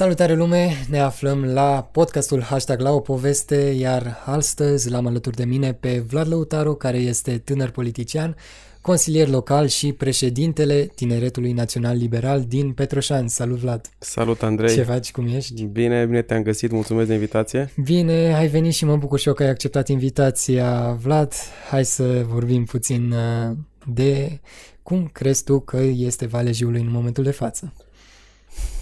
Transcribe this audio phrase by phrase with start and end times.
[0.00, 5.44] Salutare lume, ne aflăm la podcastul Hashtag la o poveste, iar astăzi l-am alături de
[5.44, 8.36] mine pe Vlad Lăutaru, care este tânăr politician,
[8.80, 13.28] consilier local și președintele Tineretului Național Liberal din Petroșani.
[13.28, 13.90] Salut Vlad!
[13.98, 14.74] Salut Andrei!
[14.74, 15.64] Ce faci, cum ești?
[15.64, 17.72] Bine, bine te-am găsit, mulțumesc de invitație!
[17.84, 21.32] Bine, ai venit și mă bucur și eu că ai acceptat invitația, Vlad.
[21.70, 24.40] Hai să vorbim puțin uh, de
[24.82, 27.72] cum crezi tu că este Valea Jiului în momentul de față?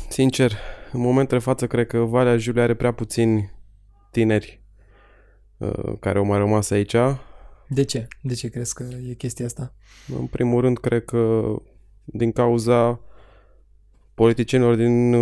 [0.09, 0.53] Sincer,
[0.93, 3.53] în momentul de față cred că Valea Jiului are prea puțini
[4.11, 4.63] tineri
[5.57, 6.97] uh, care au mai rămas aici.
[7.69, 8.09] De ce?
[8.23, 9.75] De ce crezi că e chestia asta?
[10.19, 11.43] În primul rând, cred că
[12.05, 13.01] din cauza
[14.15, 15.15] politicienilor din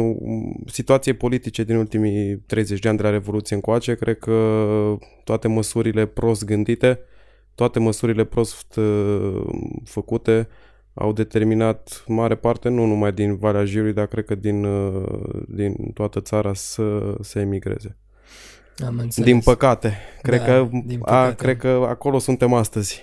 [0.67, 6.07] situației politice din ultimii 30 de ani de la Revoluție încoace, cred că toate măsurile
[6.07, 6.99] prost gândite,
[7.55, 9.43] toate măsurile prost uh,
[9.85, 10.49] făcute
[10.99, 15.75] au determinat mare parte, nu numai din Valea Jiului, dar cred că din, uh, din
[15.95, 17.97] toată țara să se emigreze.
[18.87, 19.31] Am înțeles.
[19.31, 19.97] Din păcate.
[20.23, 21.35] Cred, Da, că, din A, păcate.
[21.35, 23.01] cred că acolo suntem astăzi.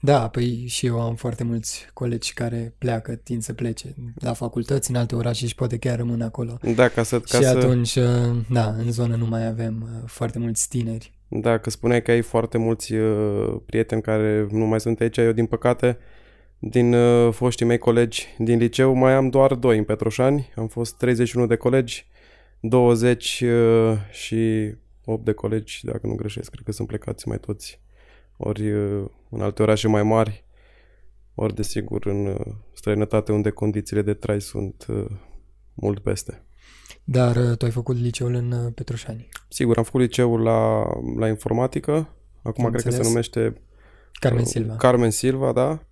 [0.00, 4.90] Da, păi și eu am foarte mulți colegi care pleacă, tind să plece la facultăți,
[4.90, 6.58] în alte orașe și poate chiar rămân acolo.
[6.74, 8.04] Da, ca să, ca și să, atunci, uh,
[8.50, 11.12] da, în zonă nu mai avem uh, foarte mulți tineri.
[11.28, 15.16] da, că spuneai că ai foarte mulți uh, prieteni care nu mai sunt aici.
[15.16, 15.98] Eu, din păcate,
[16.58, 20.52] din uh, foștii mei colegi din liceu, mai am doar doi în Petroșani.
[20.56, 22.06] Am fost 31 de colegi,
[22.60, 27.80] 20 uh, și 8 de colegi, dacă nu greșesc, cred că sunt plecați mai toți.
[28.36, 30.44] Ori uh, în alte orașe mai mari,
[31.34, 32.40] ori desigur în uh,
[32.72, 35.06] străinătate unde condițiile de trai sunt uh,
[35.74, 36.40] mult peste.
[37.04, 39.28] Dar uh, tu ai făcut liceul în uh, Petroșani.
[39.48, 42.08] Sigur, am făcut liceul la, la informatică,
[42.42, 43.08] acum Am cred că se înțeles.
[43.08, 43.60] numește
[44.12, 44.76] Carmen uh, Silva.
[44.76, 45.85] Carmen Silva, da.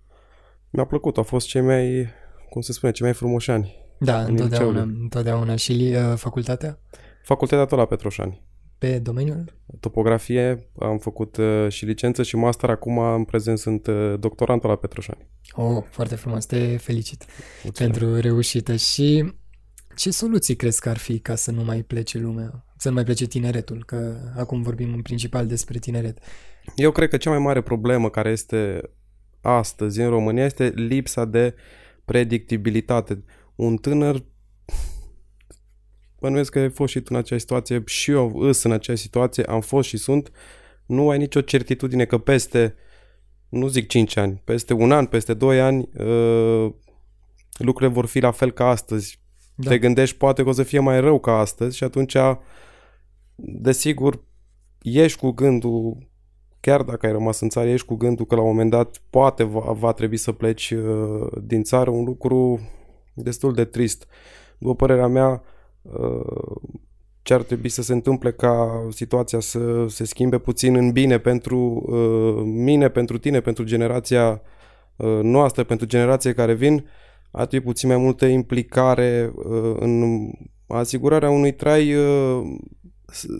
[0.75, 2.07] Mi-a plăcut, au fost cei mai,
[2.49, 3.75] cum se spune, cei mai frumoșani.
[3.97, 5.01] da, în întotdeauna, liceul.
[5.01, 5.55] întotdeauna.
[5.55, 6.79] Și uh, facultatea?
[7.23, 8.41] Facultatea tot la Petroșani.
[8.77, 9.43] Pe domeniul?
[9.79, 14.75] Topografie, am făcut uh, și licență și master, acum în prezent sunt uh, doctorantul la
[14.75, 15.27] Petroșani.
[15.53, 17.25] Oh, foarte frumos, te felicit
[17.63, 17.99] Mulțumesc.
[17.99, 18.75] pentru reușită.
[18.75, 19.33] Și
[19.95, 22.65] ce soluții crezi că ar fi ca să nu mai plece lumea?
[22.77, 23.83] Să nu mai plece tineretul?
[23.85, 26.17] Că acum vorbim în principal despre tineret.
[26.75, 28.81] Eu cred că cea mai mare problemă care este
[29.45, 31.55] astăzi în România este lipsa de
[32.05, 33.23] predictibilitate.
[33.55, 34.23] Un tânăr
[36.19, 39.43] bănuiesc că ai fost și tu în acea situație și eu îs în acea situație,
[39.43, 40.31] am fost și sunt,
[40.85, 42.75] nu ai nicio certitudine că peste,
[43.49, 46.71] nu zic 5 ani, peste un an, peste 2 ani, uh,
[47.57, 49.23] lucrurile vor fi la fel ca astăzi.
[49.55, 49.69] Da.
[49.69, 52.15] Te gândești poate că o să fie mai rău ca astăzi și atunci,
[53.35, 54.23] desigur,
[54.81, 55.97] ești cu gândul,
[56.65, 59.43] chiar dacă ai rămas în țară, ești cu gândul că la un moment dat poate
[59.43, 62.59] va, va trebui să pleci uh, din țară, un lucru
[63.13, 64.07] destul de trist.
[64.57, 65.43] După părerea mea,
[65.81, 66.55] uh,
[67.21, 71.57] ce ar trebui să se întâmple ca situația să se schimbe puțin în bine pentru
[71.85, 74.41] uh, mine, pentru tine, pentru generația
[74.95, 76.85] uh, noastră, pentru generație care vin,
[77.31, 80.29] ar trebui puțin mai multă implicare uh, în
[80.67, 82.41] asigurarea unui trai uh,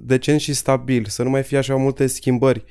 [0.02, 2.66] decent și stabil, să nu mai fie așa multe schimbări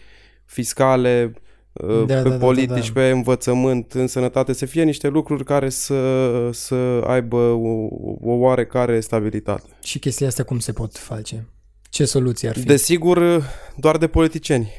[0.45, 1.33] fiscale,
[1.73, 3.01] uh, Da, pe da, da, politici, da, da.
[3.01, 6.75] pe învățământ, în sănătate, să fie niște lucruri care să, să
[7.07, 7.89] aibă o,
[8.21, 9.69] o oarecare stabilitate.
[9.83, 11.49] Și chestia asta cum se pot face?
[11.91, 12.65] Ce soluții ar fi?
[12.65, 13.43] Desigur,
[13.77, 14.73] doar de politicieni.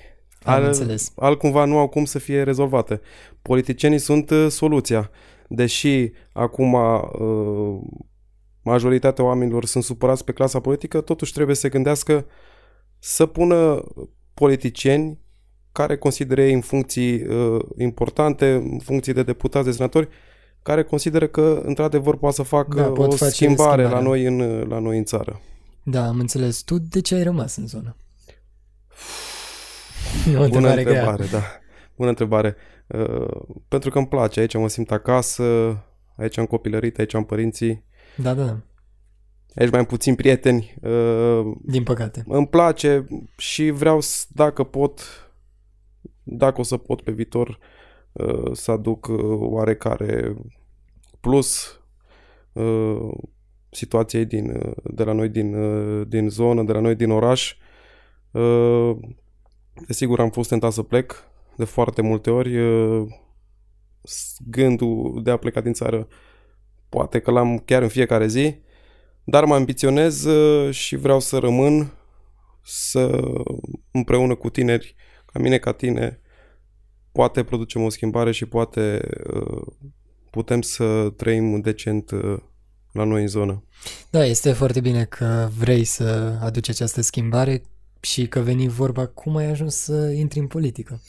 [0.43, 1.11] Am înțeles.
[1.15, 3.01] altcumva nu au cum să fie rezolvate.
[3.41, 5.11] Politicienii sunt uh, soluția.
[5.47, 7.81] Deși acum uh,
[8.61, 12.25] majoritatea oamenilor sunt supărați pe clasa politică, totuși trebuie să se gândească
[12.99, 13.83] să pună
[14.33, 15.19] politicieni
[15.75, 20.07] care consideră ei în funcții uh, importante, în funcții de deputați, de senatori,
[20.61, 24.07] care consideră că într-adevăr poate să facă Da, pot o face schimbare la schimbarea.
[24.07, 25.41] noi, în, la noi în țară.
[25.83, 26.61] Da, am înțeles.
[26.61, 27.95] Tu de ce ai rămas în zonă?
[30.31, 31.09] E o Bună întrebare grea.
[31.09, 31.41] întrebare, da.
[31.95, 32.55] Bună întrebare.
[32.87, 35.43] Uh, pentru că îmi place, aici mă simt acasă,
[36.17, 37.83] aici am copilărit, aici am părinții,
[38.17, 38.57] Da, da, da.
[39.55, 40.75] aici mai am puțin prieteni.
[40.81, 42.23] Uh, Din păcate.
[42.27, 43.05] îmi place
[43.37, 45.01] și vreau, să, dacă pot,
[46.25, 47.59] dacă o să pot pe viitor,
[48.11, 50.35] uh, să aduc uh, oarecare
[51.19, 51.79] plus
[52.53, 53.11] uh,
[53.69, 57.55] situației din, uh, de la noi din, uh, din zonă, de la noi din oraș.
[58.31, 58.95] Uh,
[59.87, 61.23] Desigur, am fost tentat să plec
[61.57, 62.57] de foarte multe ori.
[62.59, 63.07] uh,
[64.03, 66.07] s- Gândul de a pleca din țară
[66.89, 68.55] poate că l-am chiar în fiecare zi,
[69.23, 71.91] dar mă ambiționez uh, și vreau să rămân
[72.63, 73.21] să
[73.91, 74.95] împreună cu tineri
[75.35, 76.19] ca mine, ca tine,
[77.11, 79.01] poate producem o schimbare și poate
[79.33, 79.61] uh,
[80.29, 82.37] putem să trăim decent uh,
[82.91, 83.63] la noi în zonă.
[84.09, 87.63] Da, este foarte bine că vrei să aduci această schimbare
[87.99, 91.01] și că veni vorba cum ai ajuns să intri în politică.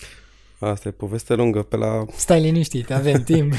[0.59, 1.63] Asta e poveste lungă.
[1.63, 3.55] Pe la, Stai liniștit, avem timp.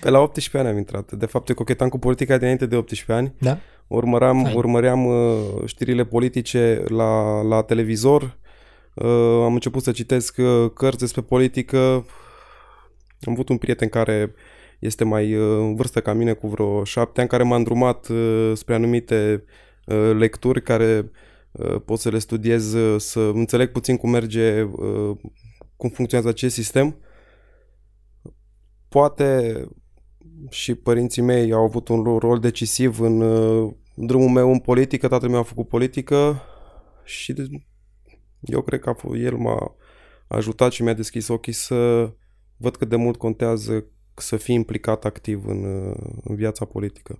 [0.00, 1.12] pe la 18 ani am intrat.
[1.12, 3.34] De fapt, eu cochetam cu politica dinainte de 18 ani.
[3.38, 3.58] da?
[3.86, 4.56] Urmăream, Fain.
[4.56, 8.38] urmăream uh, știrile politice la, la televizor.
[8.94, 11.78] Uh, am început să citesc uh, cărți despre politică.
[13.20, 14.34] Am avut un prieten care
[14.78, 18.52] este mai uh, în vârstă ca mine, cu vreo șapte ani, care m-a îndrumat uh,
[18.54, 19.44] spre anumite
[19.86, 21.10] uh, lecturi care
[21.50, 25.16] uh, pot să le studiez, uh, să înțeleg puțin cum merge, uh,
[25.76, 26.96] cum funcționează acest sistem.
[28.88, 29.64] Poate
[30.50, 35.28] și părinții mei au avut un rol decisiv în uh, drumul meu în politică, tatăl
[35.28, 36.42] meu a făcut politică
[37.04, 37.46] și de,
[38.40, 39.74] eu cred că a fost, el m-a
[40.26, 42.10] ajutat și mi-a deschis ochii să
[42.56, 43.84] văd cât de mult contează
[44.14, 47.18] să fii implicat activ în, uh, în viața politică.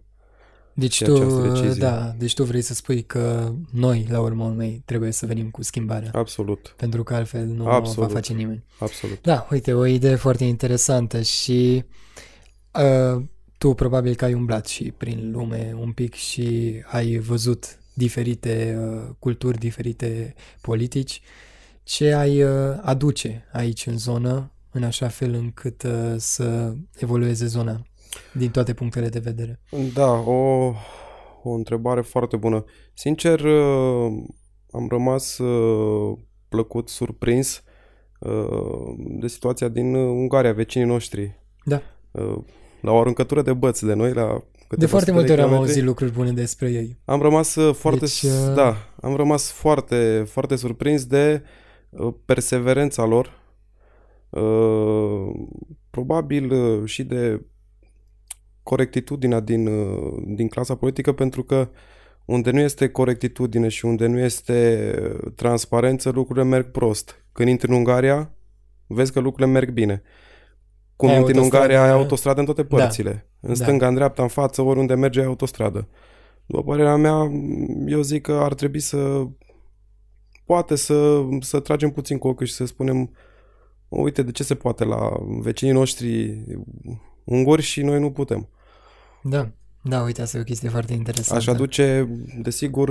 [0.75, 1.81] Deci Și tu, această decizie.
[1.81, 5.63] da, deci tu vrei să spui că noi, la urma urmei, trebuie să venim cu
[5.63, 8.09] schimbarea, Absolut, pentru că altfel nu Absolut.
[8.09, 8.65] va face nimeni.
[8.79, 9.21] absolut.
[9.21, 11.85] Da, uite, o idee foarte interesantă și
[13.15, 13.23] uh,
[13.59, 19.15] tu probabil că ai umblat și prin lume un pic și ai văzut diferite uh,
[19.19, 21.21] culturi, diferite politici.
[21.83, 22.51] Ce ai uh,
[22.83, 27.83] aduce aici în zonă în așa fel încât uh, să evolueze zona
[28.33, 29.61] din toate punctele de vedere?
[29.95, 30.73] Da, o,
[31.43, 32.65] o întrebare foarte bună.
[32.95, 34.13] Sincer, uh,
[34.71, 36.19] am rămas uh,
[36.49, 37.63] plăcut surprins
[38.21, 41.41] uh, de situația din uh, Ungaria, vecinii noștri.
[41.65, 41.83] Da.
[42.11, 42.39] Uh,
[42.81, 44.45] La o aruncătură de băți de noi, la câteva
[44.77, 45.73] De foarte sute multe ori am kilometri.
[45.73, 46.99] auzit lucruri bune despre ei.
[47.05, 51.43] Am rămas uh, foarte, Deci, deci, uh, da, am rămas foarte, foarte surprins de
[51.91, 53.39] uh, perseverența lor.
[54.31, 55.33] Uh,
[55.91, 57.41] probabil uh, și de
[58.63, 61.69] corectitudinea din, uh, din clasa politică, pentru că
[62.25, 67.25] unde nu este corectitudine și unde nu este uh, transparență, lucrurile merg prost.
[67.33, 68.35] Când intri în Ungaria,
[68.87, 70.03] vezi că lucrurile merg bine.
[70.97, 72.03] Cum Ai intri în autostradă, Ungaria, ai da.
[72.03, 73.30] autostradă în toate Da.
[73.41, 73.49] Părțile.
[73.53, 73.65] În Da.
[73.65, 75.89] stânga, în dreapta, în față, oriunde merge, ai autostradă.
[76.47, 77.31] După părerea mea,
[77.87, 79.27] eu zic că ar trebui să
[80.45, 83.11] poate să, să tragem puțin cu ochiul și să spunem
[83.89, 85.11] uite de ce se poate la
[85.41, 86.39] vecinii noștri
[87.25, 88.49] unguri și noi nu putem.
[89.23, 89.51] Da,
[89.83, 91.35] da, uite, asta e o chestie foarte interesantă.
[91.41, 92.09] Aș aduce,
[92.43, 92.91] desigur,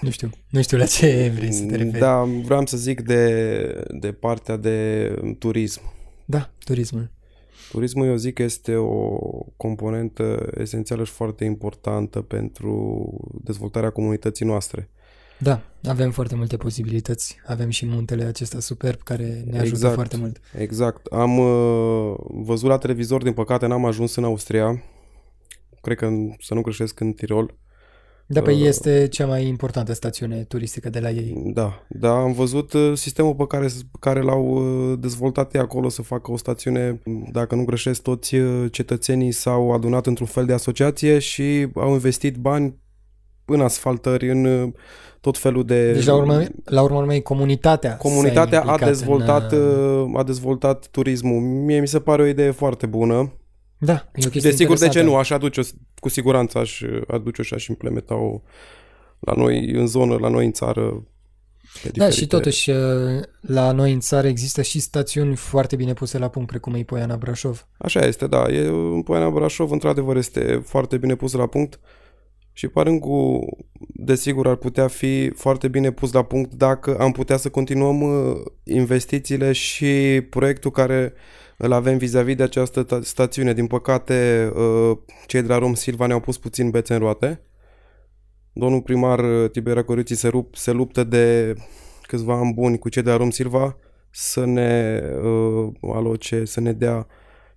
[0.00, 1.98] Nu știu, nu știu la ce vrei să te referi.
[1.98, 5.80] da, vreau să zic de, de partea de turism.
[6.24, 7.10] Da, turismul.
[7.72, 9.18] Turismul, eu zic că este o
[9.56, 13.10] componentă esențială și foarte importantă pentru
[13.44, 14.88] dezvoltarea comunității noastre.
[15.38, 17.36] Da, avem foarte multe posibilități.
[17.46, 19.94] Avem și muntele acesta superb care ne ajută Exact.
[19.94, 20.40] foarte mult.
[20.58, 21.06] Exact.
[21.06, 24.82] Am uh, văzut la televizor, din păcate n-am ajuns în Austria.
[25.80, 27.54] Cred că, în- să nu greșesc, în Tirol.
[28.32, 31.52] Da, pe Uh, este cea mai importantă stațiune turistică de la ei.
[31.54, 35.88] Da, da, am văzut uh, sistemul pe care, pe care l-au uh, dezvoltat ei acolo
[35.88, 37.00] să facă o stațiune,
[37.32, 42.36] dacă nu greșesc, toți uh, cetățenii s-au adunat într-un fel de asociație și au investit
[42.36, 42.80] bani
[43.44, 44.72] în asfaltări, în uh,
[45.20, 45.92] tot felul de...
[45.92, 50.18] Deci, la urmă, la urmă urmei, comunitatea Comunitatea s-a a implicat dezvoltat, În, uh, uh,
[50.18, 51.40] a dezvoltat turismul.
[51.40, 53.32] Mie mi se pare o idee foarte bună.
[53.84, 55.10] Da, e o chestie Desigur, de ce interesantă.
[55.10, 55.16] nu?
[55.16, 55.60] Aș aduce
[56.00, 58.40] cu siguranță aș aduce și aș implementa-o
[59.20, 60.82] la noi în zonă, la noi în țară.
[61.82, 65.92] pe Da, diferite- și totuși, uh, la noi în țară există și stațiuni foarte bine
[65.92, 67.66] puse la punct, precum e Poiana Brașov.
[67.78, 68.48] Așa este, da.
[68.48, 71.80] E, în Poiana Brașov, într-adevăr, este foarte bine pus la punct
[72.52, 73.46] și Parângu,
[73.94, 78.36] desigur, ar putea fi foarte bine pus la punct dacă am putea să continuăm uh,
[78.64, 81.12] investițiile și proiectul care
[81.62, 83.52] îl avem vis-a-vis de această ta- stațiune.
[83.52, 87.40] Din păcate, uh, cei de la Rom Silva ne-au pus puțin bețe în roate.
[88.52, 91.54] Domnul primar uh, Tibera Coriții se, rup, se luptă de
[92.02, 93.76] câțiva ani buni cu cei de la Rom Silva
[94.10, 97.06] să ne uh, aloce, să ne dea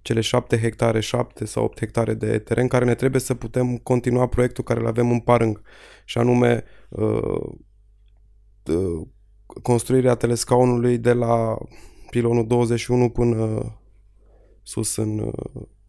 [0.01, 4.27] cele șapte hectare, șapte sau opt hectare de teren care ne trebuie să putem continua
[4.27, 5.61] proiectul care îl avem în Parâng
[6.05, 7.49] și anume uh,
[8.65, 9.07] uh,
[9.61, 11.57] construirea telescaunului de la
[12.09, 13.63] pilonul 21 până
[14.65, 15.33] sus în, uh,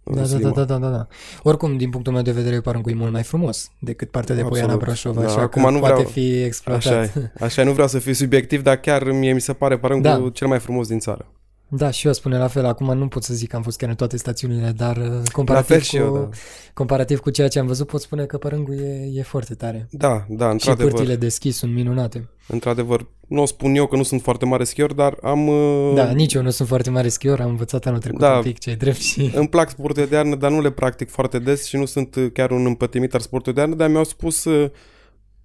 [0.04, 0.50] în Da, da, Slima.
[0.50, 1.06] da, da, da, da.
[1.42, 4.72] Oricum, din punctul meu de vedere, Parângul e mult mai frumos decât partea de Poiana
[4.72, 4.84] Absolut.
[4.84, 6.86] Brașov, Da, așa acum că nu poate vreau- fi exploatat.
[6.92, 9.78] Așa e, așa e, nu vreau să fiu subiectiv, dar chiar mie mi se pare
[9.78, 10.30] Parângul Da.
[10.32, 11.26] cel mai frumos din țară.
[11.68, 12.64] Da, și eu spune la fel.
[12.64, 15.10] Acum nu pot să zic că am fost chiar în toate stațiunile, dar uh, La
[15.10, 16.28] fel comparativ, și cu, eu, da.
[16.74, 19.88] comparativ cu ceea ce am văzut, pot spune că Părângu e, e foarte tare.
[19.90, 20.92] Da, da, Și într-adevăr.
[20.92, 22.28] pârtile de schi sunt minunate.
[22.48, 25.46] Într-adevăr, nu o spun eu că nu sunt foarte mare schior, dar am...
[25.48, 28.36] uh, Da, nici eu nu sunt foarte mare schior, am învățat anul trecut Da.
[28.36, 29.30] un pic ce drept și...
[29.34, 32.26] Îmi plac sporturile de iarnă, dar nu le practic foarte des și nu sunt uh,
[32.32, 34.70] chiar un împătimit al sportului de iarnă, dar mi-au spus uh,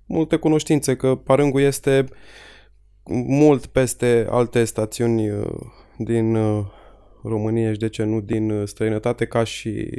[0.05, 2.05] multe cunoștințe că Parângu este
[3.27, 5.45] mult peste alte stațiuni uh,
[6.03, 6.65] din uh,
[7.23, 9.91] România și de ce nu din uh, străinătate, ca și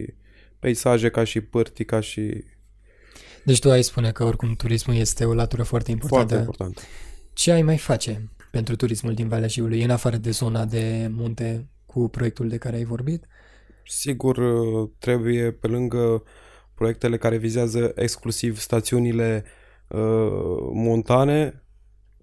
[0.59, 2.45] peisaje, ca și pârtii, ca și...
[3.45, 6.35] Deci tu ai spune că oricum turismul este o latură foarte importantă.
[6.35, 6.89] Foarte important.
[7.33, 11.69] Ce ai mai face pentru turismul din Valea Jiului, în afară de zona de munte
[11.87, 13.27] cu proiectul de care ai vorbit?
[13.85, 16.23] Sigur, uh, trebuie pe lângă
[16.75, 19.45] proiectele care vizează exclusiv stațiunile
[19.89, 20.01] uh,
[20.73, 21.65] montane,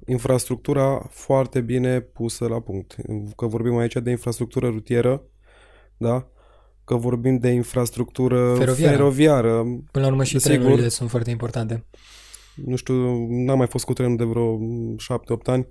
[0.10, 2.96] infrastructura foarte bine pusă la punct.
[3.36, 5.22] Că vorbim aici de infrastructură rutieră,
[5.98, 6.28] da?
[6.86, 8.72] Că vorbim de infrastructură Feroviară.
[8.72, 8.96] feroviară.
[8.96, 9.64] feroviară.
[9.92, 10.58] Până la urmă și Desigur.
[10.58, 11.86] trenurile sunt foarte importante.
[12.66, 14.58] Nu știu, n-am mai fost cu trenul de vreo
[14.98, 15.68] 7-8 ani.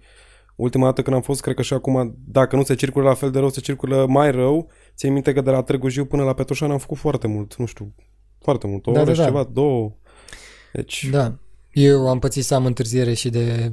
[0.56, 3.30] Ultima dată când am fost, cred că și acum, dacă nu se circulă la fel
[3.30, 4.70] de rău, se circulă mai rău.
[4.96, 7.66] Țin minte că de la Târgu Jiu până la Petroșani am făcut foarte mult, nu
[7.66, 7.94] știu,
[8.40, 9.26] foarte mult, o Da, oră da, și da.
[9.26, 9.92] ceva, două.
[10.72, 11.34] Deci, Da.
[11.72, 13.72] Eu am pățit să am întârziere și de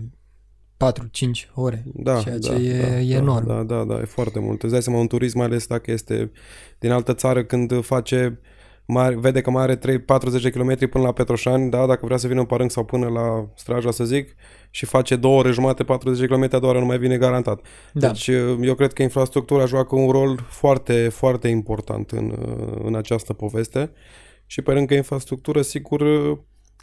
[0.78, 3.48] 4-5 ore, da, ceea ce da, e, da, e da, enorm.
[3.48, 4.64] Da, da, da, e foarte mult.
[4.64, 6.32] Îți dai seama, un turism, mai ales dacă este
[6.80, 8.40] din altă țară, când face,
[8.86, 12.18] mai, vede că mai are 3, 40 de km până la Petroșani, da, dacă vrea
[12.18, 14.36] să vină în Parâng sau până la Straja, să zic,
[14.70, 17.66] și face două ore jumate, 40 de km, a doua oară nu mai vine garantat.
[17.94, 18.08] Da.
[18.08, 18.28] Deci
[18.62, 22.34] eu cred că infrastructura joacă un rol foarte, foarte important în,
[22.84, 23.92] în această poveste
[24.46, 26.04] și pe lângă infrastructură, sigur,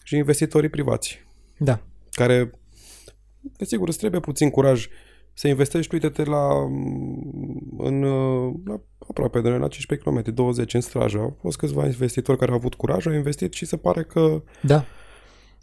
[0.02, 1.80] și investitorii privați, Da.
[2.10, 2.50] care,
[3.56, 4.88] desigur, îți trebuie puțin curaj
[5.34, 6.48] să investești, uite-te la,
[7.78, 8.00] în,
[8.64, 11.18] la aproape de noi, la 15 km, 20 în Straja.
[11.18, 14.84] Au fost câțiva investitori care au avut curaj, au investit și se pare că Da.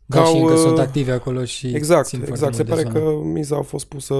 [0.05, 2.55] Da, Ca și au, încă uh, sunt active acolo și Exact, țin foarte exact.
[2.55, 3.19] Se mult de pare zonă.
[3.19, 4.15] că miza a fost pusă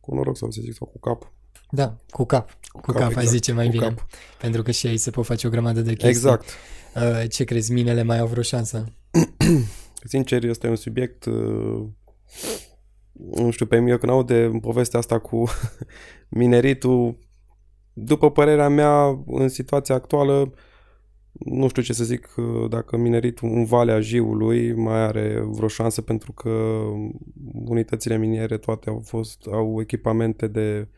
[0.00, 1.32] cu noroc sau să zic, sau cu cap.
[1.70, 2.58] Da, cu cap.
[2.72, 3.84] Cu, cap, cap, ai exact, zice mai cu bine.
[3.84, 4.06] cap.
[4.38, 6.08] Pentru că și aici se pot face o grămadă de chestii.
[6.08, 6.48] Exact.
[6.94, 8.84] Uh, ce crezi, minele mai au vreo șansă?
[10.04, 11.86] Sincer, este un subiect uh,
[13.12, 15.44] nu știu, pe mine când aud de povestea asta cu
[16.28, 17.18] mineritul,
[17.92, 20.52] după părerea mea, în situația actuală,
[21.32, 26.02] nu știu ce să zic uh, dacă mineritul în Valea Jiului mai are vreo șansă
[26.02, 26.82] pentru că
[27.64, 30.88] unitățile miniere toate au fost au echipamente de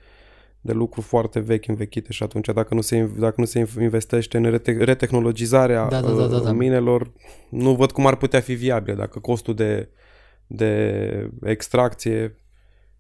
[0.65, 4.45] de lucru foarte vechi, învechite și atunci dacă nu se, dacă nu se investește în
[4.45, 6.53] rete, retehnologizarea Da, da, da, da, uh, da.
[6.53, 7.13] minelor,
[7.49, 8.97] nu văd cum ar putea fi viabile.
[8.97, 9.89] Dacă costul de,
[10.47, 12.37] de extracție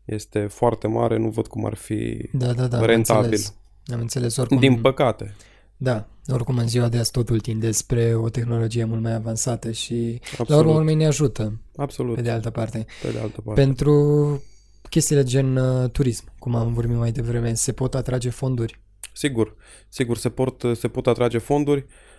[0.04, 2.78] este foarte mare, nu văd cum ar fi Da, da, da.
[2.78, 3.25] am rentabil.
[3.25, 3.54] înțeles.
[3.87, 4.58] Am înțeles oricum.
[4.58, 5.34] Din păcate.
[5.76, 10.20] Da, oricum în ziua de azi totul tinde spre o tehnologie mult mai avansată și
[10.25, 10.49] Absolut.
[10.49, 12.14] la urmă urmei ne ajută, Absolut.
[12.14, 12.87] pe de altă parte.
[13.02, 13.61] Pe de altă parte.
[13.61, 14.42] Pentru
[14.90, 18.80] chestiile gen uh, turism, cum am vorbit mai devreme, se pot atrage fonduri.
[19.12, 19.54] Sigur,
[19.88, 22.12] sigur, se, pot, se pot atrage fonduri uh,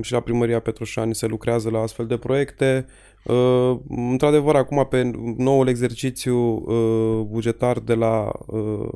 [0.00, 2.86] și la primăria Petroșani se lucrează la astfel de proiecte.
[3.24, 8.88] Uh, într-adevăr, acum pe noul exercițiu uh, bugetar de la uh,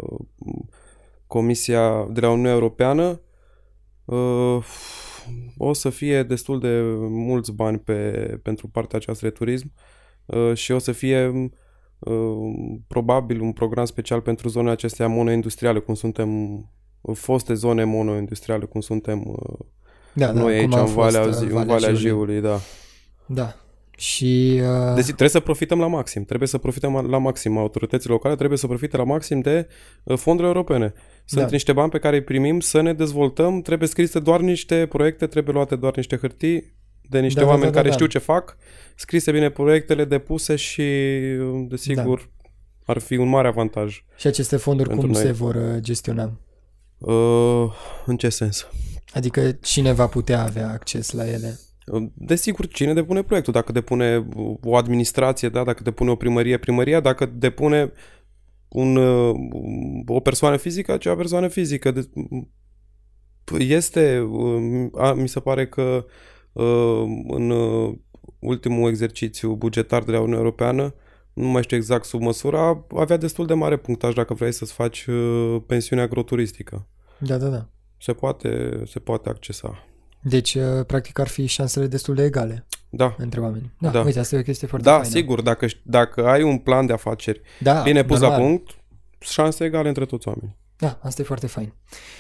[1.26, 3.20] Comisia de la Uniunea Europeană
[4.04, 4.64] uh,
[5.56, 8.10] o să fie destul de mulți bani pe,
[8.42, 9.72] pentru partea aceasta de turism
[10.26, 11.50] uh, și o să fie
[11.98, 12.52] uh,
[12.87, 16.30] probabil un program special pentru zonele acestea monoindustriale, cum suntem
[17.12, 19.58] foste zone monoindustriale, cum suntem uh,
[20.18, 22.34] Da, noi da, aici cum a în fost, Valea, uh, Zi- în Valea Valea Jiului.
[22.34, 22.60] Jiului, da.
[23.26, 23.54] Da.
[23.96, 26.25] Și uh, Deci trebuie să profităm la maxim.
[26.25, 27.56] Trebuie să profităm la maxim.
[27.58, 29.68] Autoritățile locale trebuie să profite la maxim de
[30.04, 30.92] uh, fondurile europene.
[31.25, 31.48] Sunt Da.
[31.50, 33.60] niște bani pe care îi primim să ne dezvoltăm.
[33.62, 37.70] Trebuie scrise doar niște proiecte, trebuie luate doar niște hârtii de niște Da, da, oameni
[37.70, 37.94] da, da, care da.
[37.94, 38.56] știu ce fac,
[38.94, 40.80] scrise bine proiectele, depuse și,
[41.40, 42.30] uh, desigur,
[42.84, 44.04] ar fi un mare avantaj.
[44.16, 45.25] și aceste fonduri pentru cum noi.
[45.26, 46.32] se vor uh, gestiona?
[46.98, 47.70] Uh,
[48.06, 48.66] în ce sens?
[49.12, 51.59] Adică cine va putea avea acces la ele?
[52.15, 53.53] Desigur, cine depune proiectul?
[53.53, 54.29] Dacă depune
[54.62, 55.65] o administrație, da?
[55.65, 57.93] dacă depune o primărie, primăria, dacă depune
[58.69, 59.35] un, uh,
[60.07, 61.91] o persoană fizică, acea persoană fizică.
[61.91, 62.09] De-
[63.59, 66.07] Este, uh, a, mi se pare că
[66.53, 67.95] uh, în uh,
[68.38, 70.95] ultimul exercițiu bugetar de la Uniunea Europeană,
[71.33, 75.07] nu mai știu exact sub măsura, avea destul de mare punctaj dacă vrei să-ți faci
[75.07, 76.87] uh, pensiune agroturistică.
[77.19, 77.69] Da, da, da.
[78.00, 79.85] Se poate, se poate accesa.
[80.21, 83.73] Deci, uh, practic, ar fi șansele destul de egale Da, între oameni.
[83.78, 84.00] Da, Da.
[84.00, 85.09] uite, asta e o chestie foarte da, faină.
[85.09, 88.38] sigur, dacă, dacă ai un plan de afaceri Da, bine pus normal.
[88.40, 88.71] la punct,
[89.19, 90.57] șanse egale între toți oamenii.
[90.76, 91.73] Da, asta e foarte fain.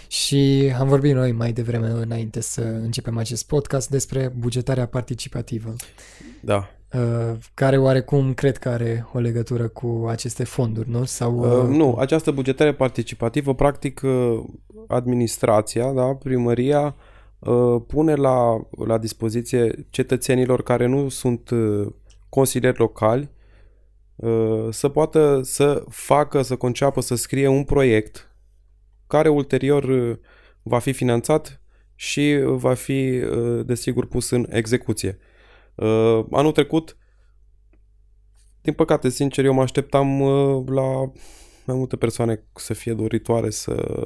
[0.08, 5.74] Și am vorbit noi mai devreme înainte să începem acest podcast despre bugetarea participativă.
[6.40, 6.70] Da.
[6.92, 11.04] Uh, care oarecum cred că are o legătură cu aceste fonduri, nu?
[11.04, 14.44] Sau, uh, nu, această bugetare participativă, practic, uh,
[14.86, 16.96] administrația, da, primăria,
[17.38, 21.86] uh, pune la, la dispoziție cetățenilor care nu sunt uh,
[22.28, 23.30] consilieri locali
[24.16, 28.36] uh, să poată să facă, să conceapă, să scrie un proiect
[29.06, 30.16] care ulterior uh,
[30.62, 31.60] va fi finanțat
[31.94, 35.18] și va fi, uh, desigur, pus în execuție.
[35.78, 36.96] Uh, anul trecut,
[38.62, 40.22] din păcate, sincer, eu mă așteptam
[40.66, 41.12] la
[41.66, 44.04] mai multe persoane să fie doritoare să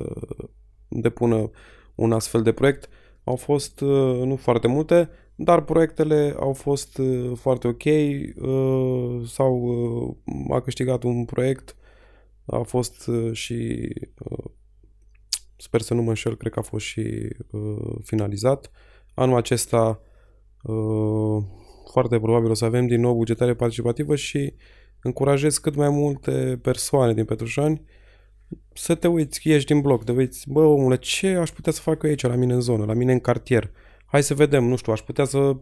[0.89, 1.51] depună
[1.95, 2.89] un astfel de proiect.
[3.25, 3.81] Au fost
[4.25, 7.01] nu foarte multe, dar proiectele au fost
[7.35, 7.83] foarte ok.
[9.27, 11.77] Sau a câștigat un proiect,
[12.45, 13.89] a fost și
[15.63, 18.71] sper să nu mă înșel, cred că a fost și uh, finalizat.
[19.15, 20.01] Anul acesta
[20.63, 21.43] uh,
[21.91, 24.55] foarte probabil o să avem din nou bugetare participativă și
[25.03, 27.83] încurajez cât mai multe persoane din Petrușani
[28.75, 32.03] să te uiți, ieși din bloc, te uiți, bă omule, ce aș putea să fac
[32.03, 33.71] eu aici, la mine în zonă, la mine în cartier?
[34.07, 35.57] Hai să vedem, nu știu, aș putea să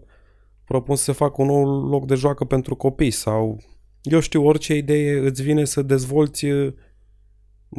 [0.64, 3.62] propun să fac un nou loc de joacă pentru copii sau
[4.02, 6.72] eu știu, orice idee îți vine să dezvolți uh,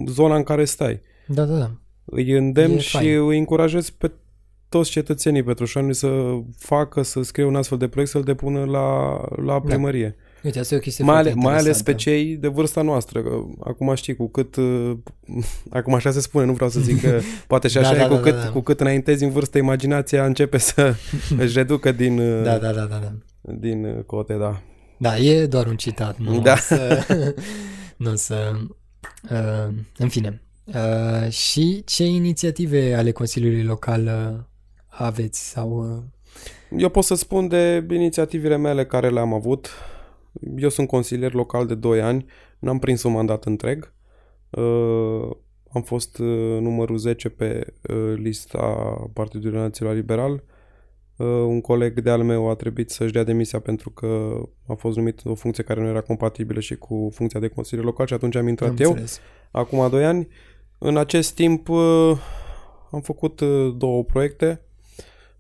[0.08, 1.02] zona în care stai.
[1.28, 1.82] Da, da, da
[2.12, 3.28] îi îndemn e și fain.
[3.28, 4.12] îi încurajez pe
[4.72, 9.54] toți cetățenii petrușani să facă, să scrie un astfel de proiect, să-l depună la, la
[9.54, 9.60] da.
[9.60, 10.16] primărie.
[10.18, 10.24] Da.
[10.44, 13.22] Uite, asta e o chestie mai, ale, mai ales pe cei de vârsta noastră.
[13.22, 14.56] Că acum știi, cu cât...
[14.56, 14.98] Uh,
[15.70, 18.08] acum așa se spune, nu vreau să zic că poate și da, așa da, e,
[18.08, 18.50] da, cu, da, cât, da, da.
[18.50, 20.96] cu cât înaintezi în vârstă, imaginația începe să
[21.38, 23.14] își reducă din, uh, da, da, da, da, da.
[23.42, 24.62] din uh, cote, da.
[24.98, 26.56] Da, e doar un citat, nu da.
[26.56, 27.06] să...
[27.98, 28.52] nu să...
[29.32, 34.40] Uh, în fine, Uh, și ce inițiative ale Consiliului Local uh,
[34.92, 35.50] aveți?
[35.50, 35.96] sau?
[35.96, 36.04] Uh...
[36.78, 39.70] Eu pot să spun de inițiativele mele care le-am avut.
[40.58, 42.26] Eu sunt consilier local de 2 ani,
[42.60, 43.94] n-am prins un mandat întreg.
[44.50, 45.30] Uh,
[45.74, 48.60] am fost uh, numărul 10 pe uh, lista
[49.14, 50.44] Partidului Național Liberal.
[51.16, 54.98] Uh, un coleg de al meu a trebuit să-și dea demisia pentru că a fost
[54.98, 58.36] numit o funcție care nu era compatibilă și cu funcția de consilier local și atunci
[58.36, 58.90] am intrat am eu.
[58.90, 59.20] Înțeles.
[59.52, 60.28] Acum 2 ani.
[60.78, 62.18] În acest timp uh,
[62.92, 64.62] am făcut uh, două proiecte.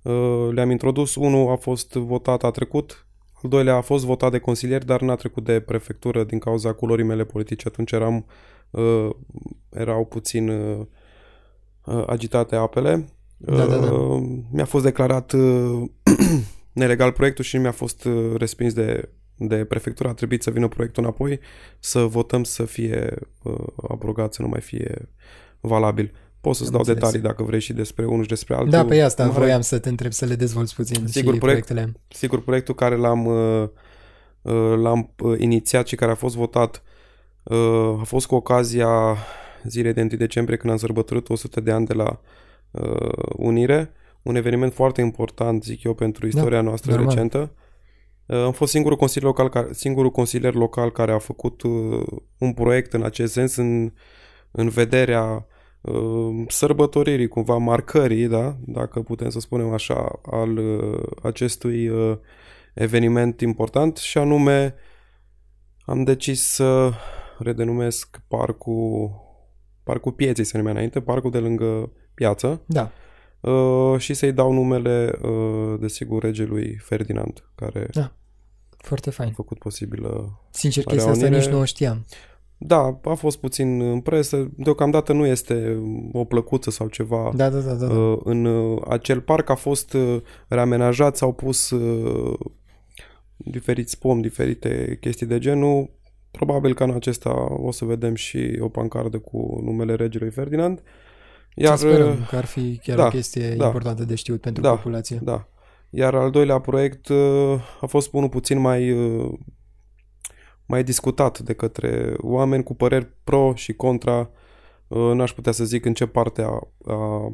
[0.01, 1.15] Uh, le-am introdus.
[1.15, 3.05] Unul a fost votat, a trecut.
[3.43, 7.05] Al doilea a fost votat de consilier, dar n-a trecut de prefectură din cauza culorii
[7.05, 7.67] mele politice.
[7.67, 8.25] Atunci eram,
[9.69, 10.51] erau puțin
[12.05, 13.05] agitate apele.
[13.37, 13.91] Da, da, da.
[14.51, 15.33] Mi-a fost declarat
[16.73, 20.09] nelegal proiectul și mi-a fost respins de, de prefectură.
[20.09, 21.39] A trebuit să vină proiectul înapoi,
[21.79, 23.13] să votăm să fie
[23.89, 25.09] abrogat, să nu mai fie
[25.59, 26.11] valabil.
[26.41, 27.01] Pot să-ți Am dau înțeles.
[27.01, 28.69] detalii dacă vrei și despre unul și despre altul.
[28.69, 29.39] Da, pe asta Mare...
[29.39, 32.01] vroiam să te întreb, să le dezvolți puțin sigur, și proiect, proiectele.
[32.07, 33.67] Sigur, proiectul care l-am, uh,
[34.41, 36.83] uh, l-am uh, inițiat și care a fost votat
[37.99, 39.17] a fost cu ocazia
[39.63, 42.19] zilei de 1 decembrie când am sărbătorit 100 de ani de la
[43.35, 43.91] Unire.
[44.21, 47.09] Un eveniment foarte important, zic eu, pentru istoria da, noastră normal.
[47.09, 47.51] recentă.
[48.25, 51.61] Am fost singurul consilier local, singurul consilier local care a făcut
[52.37, 53.91] un proiect în acest sens în,
[54.51, 55.50] în vederea Uh,
[56.47, 58.57] sărbătoririi, cumva marcării, da?
[58.65, 62.17] dacă putem să spunem așa, al uh, acestui uh,
[62.73, 64.75] eveniment important și anume
[65.85, 66.91] am decis să
[67.37, 69.11] redenumesc parcul,
[69.83, 72.61] parcul pieței se numea înainte, parcul de lângă piață.
[72.65, 72.91] Da.
[73.39, 78.11] Uh, și să-i dau numele, uh, desigur, regelui Ferdinand, care da.
[78.77, 79.29] Foarte fain.
[79.29, 82.05] a făcut posibilă Sincer, chestia asta nici nu o știam.
[82.63, 84.51] Da, a fost puțin în presă.
[84.57, 87.31] Deocamdată nu este o plăcuță sau ceva.
[87.35, 87.73] Da, da, da.
[87.73, 87.93] da.
[87.93, 91.73] Uh, în uh, acel parc a fost uh, reamenajat, s-au pus
[93.37, 95.89] diferiți pomi, diferite chestii de genul.
[96.31, 100.81] Probabil că în acesta o să vedem și o pancardă cu numele regelui Ferdinand.
[101.55, 104.63] Iar, să sperăm că ar fi chiar da, o chestie da, importantă de știut pentru
[104.63, 105.19] da, populație.
[105.23, 105.47] Da.
[105.89, 107.09] Iar al doilea proiect
[107.81, 108.95] a fost unul puțin mai
[110.71, 114.29] mai discutat de către oameni cu păreri pro și contra.
[114.87, 117.33] Uh, n-aș putea să zic în ce parte a, a,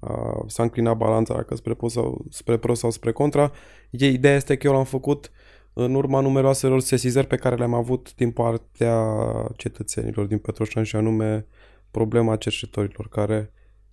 [0.00, 3.52] a, s-a înclinat balanța, dacă spre pro, sau, spre pro sau spre contra.
[3.90, 5.30] E, ideea este că eu l-am făcut
[5.72, 9.16] în urma numeroaselor sesizări pe care le-am avut din partea
[9.56, 11.46] cetățenilor din Petroșani și anume
[11.90, 13.52] problema cercetorilor care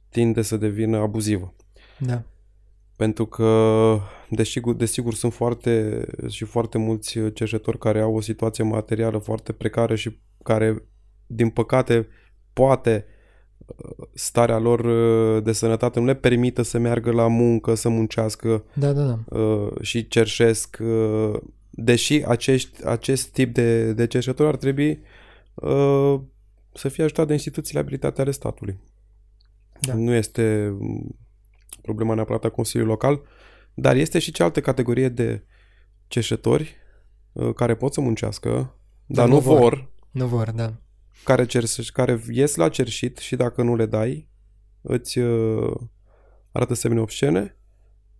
[0.09, 1.53] tinde să devină abuzivă.
[1.97, 2.23] Da.
[3.01, 9.17] Pentru că, desigur, desigur sunt foarte și foarte mulți cercetători care au o situație materială
[9.17, 10.83] foarte precară și care
[11.27, 12.07] din păcate,
[12.53, 13.05] poate
[14.13, 18.93] starea lor uh, de sănătate nu le permită să meargă la muncă, să muncească da,
[18.93, 19.37] da, da.
[19.37, 24.99] Uh, și cerșesc, uh, deși acești, acest tip de, de cerșători ar trebui
[26.73, 28.79] să fie ajutat de instituțiile abilitate ale statului.
[29.79, 29.93] Da.
[29.93, 30.75] Nu este
[31.81, 33.21] problema neapărat a Consiliului Local,
[33.73, 35.43] dar este și cealaltă categorie de
[36.07, 36.75] cerșători
[37.55, 39.59] care pot să muncească, dar, dar nu, nu vor.
[39.59, 39.89] vor.
[40.11, 40.73] Nu vor, da
[41.23, 44.29] care, cerș, care ies la cerșit și dacă nu le dai,
[44.81, 45.73] îți uh,
[46.51, 47.57] arată semne obscene,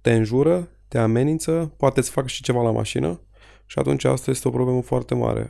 [0.02, 3.22] te înjură, te amenință, poate îți fac și ceva la mașină
[3.66, 5.50] și atunci asta este o problemă foarte mare.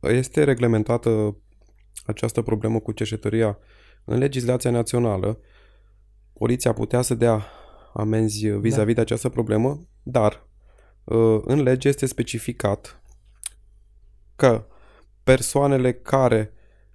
[0.00, 1.36] Este reglementată
[2.06, 3.58] această problemă cu cerșetoria
[4.04, 5.38] în legislația națională.
[6.38, 7.46] Poliția putea să dea
[7.92, 8.94] amenzi vis-a-vis da.
[8.94, 10.46] de această problemă, dar
[11.04, 13.02] uh, în lege este specificat
[14.36, 14.66] că
[15.22, 16.52] persoanele care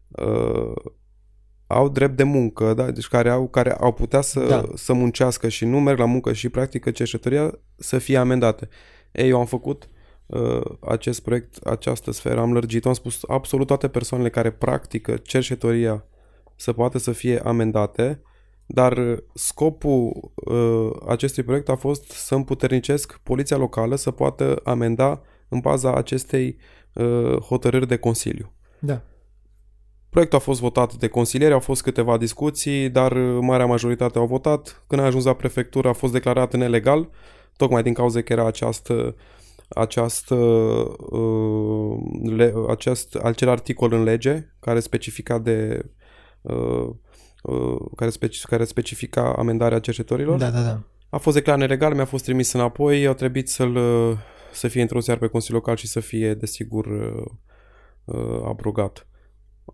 [0.08, 0.74] uh,
[1.68, 2.92] au drept de muncă, da?
[2.92, 4.64] deci care au, care au putea să, da.
[4.76, 8.70] să muncească și nu merg la muncă și practică cercetătoria, să fie amendate.
[9.12, 9.90] Ei, eu am făcut
[10.26, 16.06] uh, acest proiect, această sferă, am lărgit am spus absolut toate persoanele care practică cercetătoria
[16.56, 18.22] să poată să fie amendate,
[18.74, 25.60] dar scopul uh, acestui proiect a fost să împuternicesc poliția locală să poată amenda în
[25.60, 26.58] baza acestei
[26.94, 28.54] uh, hotărâri de Consiliu.
[28.80, 29.02] Da.
[30.10, 34.84] Proiectul a fost votat de consilieri, au fost câteva discuții, dar marea majoritate au votat.
[34.88, 37.10] Când a ajuns la prefectură a fost declarat nelegal,
[37.58, 39.16] tocmai din cauza că era această
[39.74, 45.86] această, uh, le, acest, acel articol în lege care specifica de
[46.42, 46.90] uh, uh,
[47.96, 50.38] care, speci, care specifica amendarea cercetorilor.
[50.38, 50.82] Da, da, da.
[51.10, 53.78] A fost declarat nelegal, mi-a fost trimis înapoi, au trebuit să-l
[54.52, 57.26] să fie introdus iar pe Consiliul Local și să fie, desigur, uh,
[58.06, 59.08] uh, abrogat.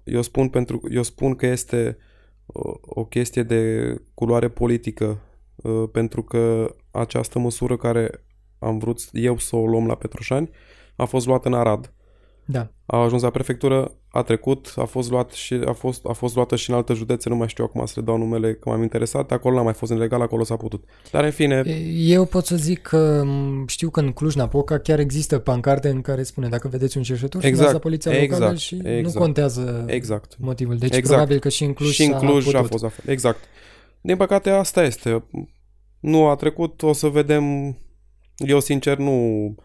[0.04, 1.98] Eu spun, pentru, eu spun că este
[2.46, 5.20] o, o chestie de culoare politică,
[5.56, 8.26] uh, pentru că această măsură care
[8.60, 10.50] am vrut eu să o luăm la Petroșani
[10.96, 11.94] a fost luată în Arad.
[12.50, 12.72] Da.
[12.86, 16.56] A ajuns la prefectură, a trecut, a fost, luat și, a fost, a fost luată
[16.56, 19.32] și în alte județe, nu mai știu acum să le dau numele că m-am interesat,
[19.32, 20.84] acolo n-a mai fost ilegal, acolo s-a putut.
[21.12, 21.64] Dar în fine...
[21.96, 23.26] Eu pot să zic că
[23.68, 27.72] știu că în Cluj-Napoca chiar există pancarte în care spune dacă vedeți un cerșetor, exact,
[27.72, 30.78] la poliția locală exact, și exact, nu contează exact, motivul.
[30.78, 31.08] Deci exact.
[31.08, 33.40] probabil că și în Cluj Și în Cluj a, a fost la fel, exact.
[34.02, 35.24] Din păcate asta este.
[36.00, 37.76] Nu a trecut, o să vedem...
[38.38, 39.56] Eu sincer nu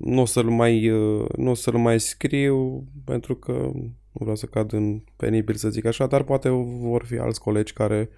[0.00, 4.46] nu o să-l mai, uh, nu o să-l mai scriu pentru că nu vreau să
[4.46, 6.48] cad în penibil să zic așa, dar poate
[6.80, 8.10] vor fi alți colegi care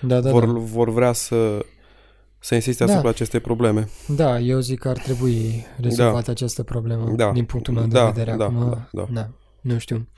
[0.00, 0.52] da, da, vor, da.
[0.52, 1.64] vor vrea să
[2.38, 3.08] să insiste asupra da.
[3.08, 3.88] acestei probleme.
[4.06, 6.32] Da, eu zic că ar trebui rezolvată da.
[6.32, 7.32] această problemă da.
[7.32, 8.36] din punctul meu da, de vedere.
[8.36, 9.08] Da, Acum, da, da.
[9.12, 10.08] da, nu știu.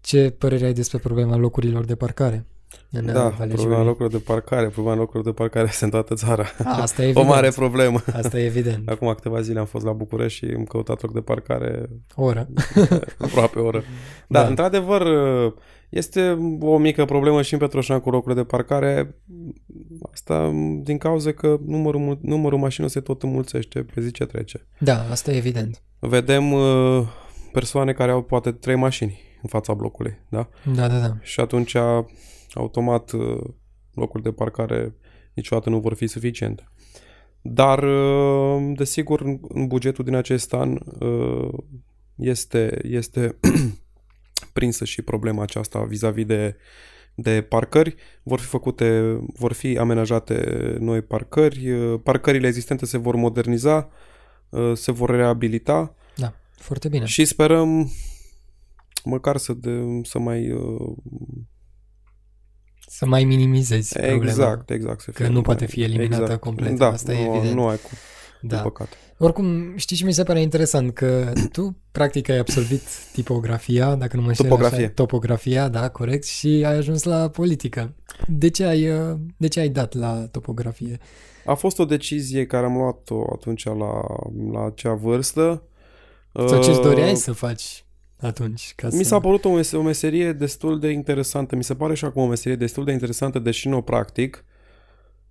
[0.00, 2.46] Ce părere ai despre problema locurilor de parcare?
[2.90, 6.44] În da, problema locurilor de parcare, problema locurilor de parcare este în toată țara.
[6.64, 7.26] A, asta e evident.
[7.26, 8.02] O mare problemă.
[8.12, 8.88] Asta e evident.
[8.92, 11.88] Acum câteva zile am fost la București și am căutat loc de parcare.
[12.14, 12.48] O oră.
[13.18, 13.82] Aproape o oră.
[14.28, 15.06] Da, da, într-adevăr,
[15.88, 19.16] este o mică problemă și în Petroșan cu locurile de parcare.
[20.12, 20.50] Asta
[20.82, 24.66] din cauza că numărul, numărul mașinilor se tot înmulțește pe zi ce trece.
[24.78, 25.82] Da, asta e evident.
[25.98, 27.06] Vedem uh,
[27.52, 30.48] persoane care au poate trei mașini în fața blocului, da?
[30.74, 31.16] Da, da, da.
[31.20, 31.76] Și atunci
[32.54, 33.40] automat uh,
[33.94, 34.94] locuri de parcare
[35.34, 36.68] niciodată nu vor fi suficiente.
[37.40, 41.48] Dar, uh, desigur, în bugetul din acest an uh,
[42.14, 43.38] este, este
[44.52, 46.56] prinsă și problema aceasta vis-a-vis de,
[47.14, 47.94] de parcări.
[48.22, 53.90] Vor fi făcute, vor fi amenajate noi parcări, parcările existente se vor moderniza,
[54.74, 55.94] se vor reabilita.
[56.16, 57.04] Da, foarte bine.
[57.04, 57.90] Și sperăm
[59.04, 60.52] măcar să, de, să mai
[62.98, 64.24] să mai minimizezi problema.
[64.24, 65.00] Exact, exact.
[65.00, 66.40] Să fie că nu poate fi eliminată exact.
[66.40, 66.78] complet.
[66.78, 67.54] Da, Asta nu, e evident.
[67.54, 67.98] Nu ai cum.
[68.40, 68.60] Da.
[68.60, 68.88] păcat.
[69.18, 70.94] Oricum, știi ce mi se pare interesant?
[70.94, 72.82] Că tu, practic, ai absolvit
[73.12, 74.84] tipografia, dacă nu mă știu Topografie.
[74.84, 77.94] Așa, topografia, da, corect, și ai ajuns la politică.
[78.26, 78.90] De ce ai,
[79.36, 80.98] de ce ai dat la topografie?
[81.44, 84.02] A fost o decizie care am luat-o atunci la,
[84.52, 85.62] la acea vârstă.
[86.32, 87.84] Sau ce-ți doreai uh, să faci?
[88.20, 88.72] Atunci.
[88.76, 91.56] Ca Mi s-a părut o, mes- o meserie destul de interesantă.
[91.56, 94.44] Mi se pare și acum o meserie destul de interesantă, deși nu o practic.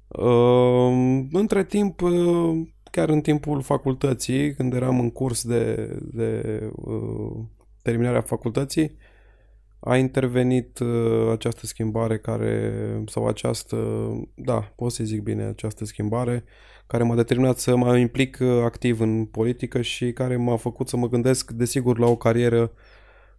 [0.07, 7.31] Uh, între timp, uh, chiar în timpul facultății, când eram în curs de, de uh,
[7.81, 8.97] terminarea facultății,
[9.79, 12.73] a intervenit uh, această schimbare care,
[13.05, 13.77] sau această,
[14.35, 16.43] da, pot să zic bine, această schimbare,
[16.87, 20.97] care m-a determinat să mă implic uh, activ în politică și care m-a făcut să
[20.97, 22.71] mă gândesc, desigur, la o carieră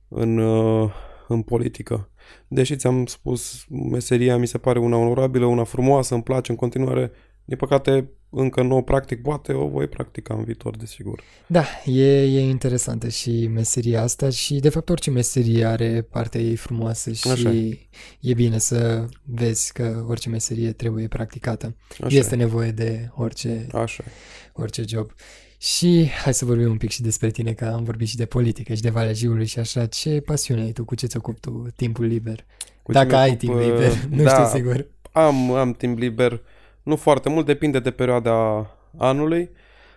[0.09, 0.91] în, uh,
[1.29, 2.09] în politică.
[2.49, 7.11] Deși ți-am spus, meseria mi se pare una onorabilă, una frumoasă, îmi place în continuare.
[7.49, 11.23] Din păcate, încă nu o practic, poate o voi practica în viitor, desigur.
[11.47, 16.57] Da, e, e interesantă și meseria asta și, de fapt, orice meserie are partea ei
[16.57, 17.53] frumoasă și Așa
[18.21, 21.77] e bine să vezi că orice meserie trebuie practicată.
[22.03, 22.39] Așa este e.
[22.39, 24.11] nevoie de orice, Așa e.
[24.53, 25.11] orice job.
[25.59, 28.75] Și hai să vorbim un pic și despre tine, că am vorbit și de politică
[28.75, 29.87] și de Valea Jiului și așa.
[29.87, 30.85] Ce pasiune ai tu?
[30.85, 32.45] Cu ce ți ocupi tu timpul liber?
[32.83, 34.87] Cu ce Dacă mă ai ocup, timp uh, liber, nu da, știu sigur.
[35.13, 36.43] Am, am timp liber,
[36.89, 39.51] nu foarte mult, depinde de perioada anului,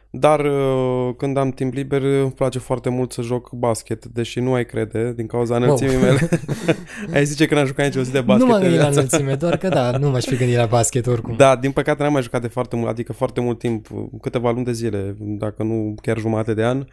[0.10, 4.54] dar uh, când am timp liber îmi place foarte mult să joc basket, deși nu
[4.54, 6.04] ai crede, din cauza înălțimii Wow.
[6.04, 6.30] mele.
[7.13, 8.99] ai zice că n-am jucat nicio zi de basket nu m-am în gândit la viața.
[9.08, 11.36] înălțime, doar că da, nu m-aș fi gândit la basket oricum.
[11.36, 13.88] Da, din păcate n-am mai jucat de foarte mult, adică foarte mult timp,
[14.21, 16.86] câteva luni de zile, dacă nu chiar jumate de an.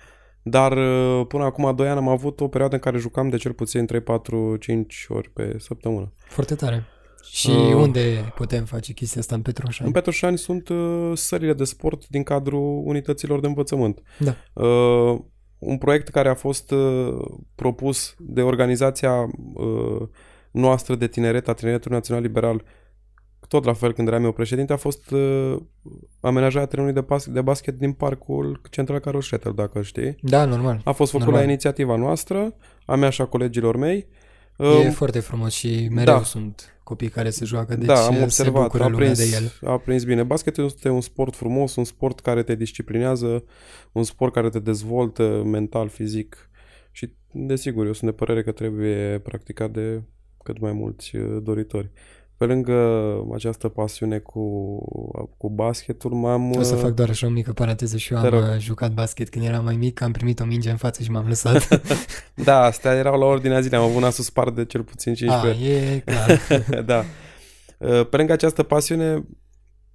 [0.43, 3.53] Dar uh, până acum 2 ani am avut o perioadă în care jucam de cel
[3.53, 6.13] puțin 3, 4, 5 ori pe săptămână.
[6.29, 6.85] Foarte tare.
[7.31, 7.75] Și Uh.
[7.75, 9.87] unde putem face chestia asta în Petroșani?
[9.87, 14.03] În Petroșani sunt uh, sările de sport din cadrul unităților de învățământ.
[14.19, 14.63] Da.
[14.65, 15.19] Uh,
[15.59, 17.17] un proiect care a fost uh,
[17.55, 19.13] propus de organizația
[19.55, 20.09] uh,
[20.51, 22.63] noastră de tineret, a Tineretului Național Liberal,
[23.49, 25.57] tot la fel când eram eu președinte, a fost uh,
[26.21, 30.17] amenajarea terenului de, pas- de basket din parcul Central Carol Șetel, dacă știi.
[30.21, 30.81] Da, normal.
[30.85, 31.45] A fost făcut Normal.
[31.45, 32.55] la inițiativa noastră,
[32.87, 34.09] a mea și a colegilor mei.
[34.59, 36.23] E Uh, foarte frumos și mereu da.
[36.23, 39.37] sunt copii care se joacă, deci da, am se observat, bucură a lumea prins, de
[39.63, 39.71] el.
[39.71, 40.23] a prins bine.
[40.23, 43.45] Basketul este un sport frumos, un sport care te disciplinează,
[43.93, 46.51] un sport care te dezvoltă mental, fizic
[46.91, 50.03] și, desigur, eu sunt de părere că trebuie practicat de
[50.43, 51.91] cât mai mulți uh, doritori.
[52.39, 52.75] Pe lângă
[53.35, 54.41] această pasiune cu,
[55.37, 56.51] cu basketul, m-am...
[56.51, 58.43] O să uh, fac doar așa o mică paranteză și eu Te am rog.
[58.43, 61.27] uh, jucat basket când eram mai mic, am primit o minge în față și m-am
[61.29, 61.69] lăsat.
[62.45, 65.69] Da, astea erau la ordinea zilei, am avut nasul spart de cel puțin 15 A,
[65.69, 66.41] e clar.
[66.93, 67.05] da.
[67.79, 69.27] Uh, Pe lângă această pasiune,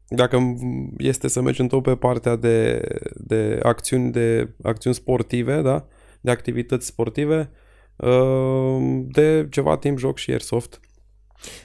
[0.07, 0.53] dacă
[0.97, 2.81] este să mergem tot pe partea de,
[3.13, 5.85] de acțiuni de acțiuni sportive, da?
[6.21, 7.49] de activități sportive,
[7.95, 10.79] uh, de ceva timp joc și airsoft.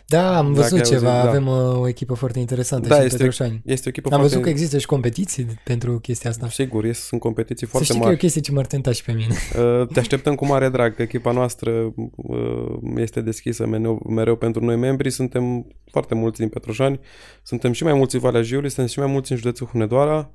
[0.07, 1.29] Da, am Dacă văzut ai auzit, ceva, da.
[1.29, 3.63] avem uh, o echipă foarte interesantă Da, și în este- Petroșani.
[3.65, 4.29] Este o echipă Am foarte...
[4.29, 6.49] văzut că există și competiții pentru chestia asta.
[6.49, 8.21] Sigur, este, sunt competiții Să foarte știi că e o mari.
[8.23, 9.35] chestie ce m-ar tenta și pe mine.
[9.81, 14.65] Uh, Te așteptăm cu mare drag, că echipa noastră uh, este deschisă mereu, mereu pentru
[14.65, 15.11] noi membri.
[15.11, 17.01] Suntem foarte mulți din Petroșani,
[17.43, 20.31] suntem și mai mulți în Valea Jiului, suntem și mai mulți în județul Hunedoara,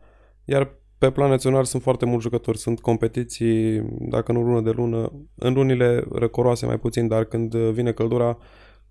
[0.46, 2.58] iar pe plan național sunt foarte mulți jucători.
[2.58, 7.92] Sunt competiții, dacă nu lună de lună, în lunile răcoroase mai puțin, dar când vine
[7.92, 8.38] căldura,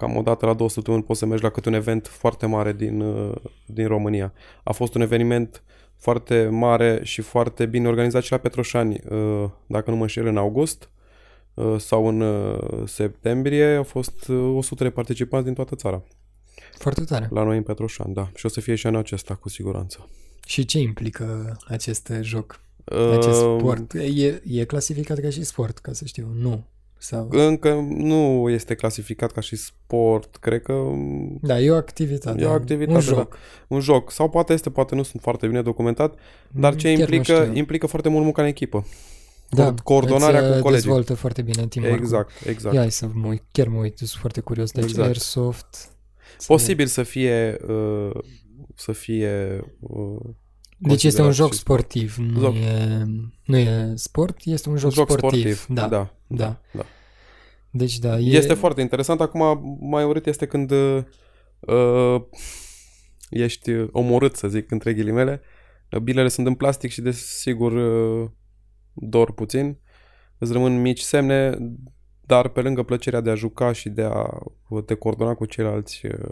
[0.02, 2.72] cam o dată la două săptămâni poți să mergi la câte un event foarte mare
[2.72, 3.34] din, uh,
[3.66, 4.32] din România.
[4.62, 5.62] A fost un eveniment
[5.96, 10.36] foarte mare și foarte bine organizat și la Petroșani, uh, dacă nu mă înșel, în
[10.36, 10.90] august
[11.54, 13.74] uh, sau în uh, septembrie.
[13.74, 16.02] Au fost uh, 100 de participanți din toată țara.
[16.78, 17.28] Foarte tare.
[17.30, 18.30] La noi în Petroșani, da.
[18.34, 20.08] Și o să fie și anul acesta, cu siguranță.
[20.46, 23.94] Și ce implică acest uh, joc, acest Uh, sport?
[23.94, 26.28] E, e clasificat ca și sport, ca să știu.
[26.34, 26.64] Nu.
[27.02, 27.28] Sau...
[27.30, 30.74] Încă nu este clasificat ca și sport, cred că
[31.40, 32.42] Da, e o activitate.
[32.42, 33.36] E o activitate, Un joc.
[33.68, 34.10] un joc.
[34.10, 36.18] Sau poate este, poate nu sunt foarte bine documentat,
[36.50, 37.56] dar ce Chiar nu implică, știu.
[37.56, 38.86] implică foarte mult munca în echipă.
[39.48, 40.84] Da, coordonarea îți, cu uh, colegii.
[40.84, 42.74] dezvoltă foarte bine teamwork Exact, exact.
[42.74, 44.70] Ia hai să mă uit, chiar mă uit, sunt foarte curios.
[44.70, 45.06] Deci Exact.
[45.06, 45.90] Airsoft...
[46.46, 48.10] Posibil să fie uh,
[48.74, 50.16] să fie uh,
[50.88, 52.54] Deci este un considerat joc și sportiv, nu Joc.
[52.54, 53.04] e,
[53.44, 55.54] nu e sport, este un un joc, joc sportiv.
[55.54, 55.74] sportiv.
[55.74, 55.88] Da.
[55.88, 56.10] da, da.
[56.26, 56.84] da, da.
[57.70, 58.36] Deci da, e...
[58.36, 59.20] Este foarte interesant.
[59.20, 62.22] Acum mai urât este când uh,
[63.30, 65.40] ești omorât, să zic, între ghilimele.
[66.02, 68.30] Bilele sunt în plastic și desigur uh,
[68.92, 69.78] dor puțin.
[70.38, 71.58] Îți rămân mici semne,
[72.20, 74.38] dar pe lângă plăcerea de a juca și de a
[74.86, 76.28] te coordona cu ceilalți uh,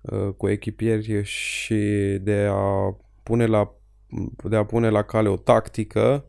[0.00, 1.74] uh, cu echipieri și
[2.20, 2.96] de a
[3.28, 3.72] pune la
[4.48, 6.24] de a pune la cale o tactică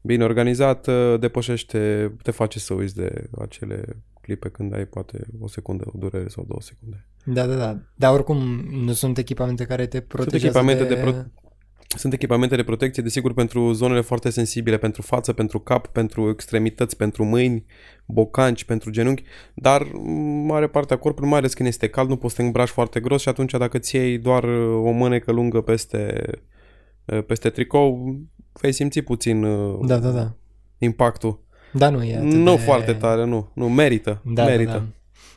[0.00, 5.84] bine organizată, depășește, te face să uiți de acele clipe când ai poate o secundă
[5.86, 7.06] o durere sau două secunde.
[7.24, 7.78] Da, da, da.
[7.94, 8.36] Dar oricum
[8.70, 10.94] nu sunt echipamente care te protejează echipamente de...
[10.94, 11.24] de pro-
[11.88, 16.96] Sunt echipamente de protecție, desigur, pentru zonele foarte sensibile, pentru față, pentru cap, pentru extremități,
[16.96, 17.64] pentru mâini,
[18.06, 19.22] bocanci, pentru genunchi,
[19.54, 19.82] dar
[20.46, 23.00] mare parte a corpului, mai ales când este cald, nu poți să te îmbraci foarte
[23.00, 24.44] gros și atunci dacă ți iei doar
[24.82, 26.24] o mânecă lungă peste,
[27.26, 28.16] peste tricou,
[28.60, 30.32] vei simți puțin uh, Da, da, da.
[30.78, 31.44] impactul.
[31.72, 32.60] Da, nu e atât Nu de...
[32.60, 33.50] foarte tare, nu.
[33.52, 34.22] Nu, merită.
[34.24, 34.70] Da, merită.
[34.70, 34.84] Da, da.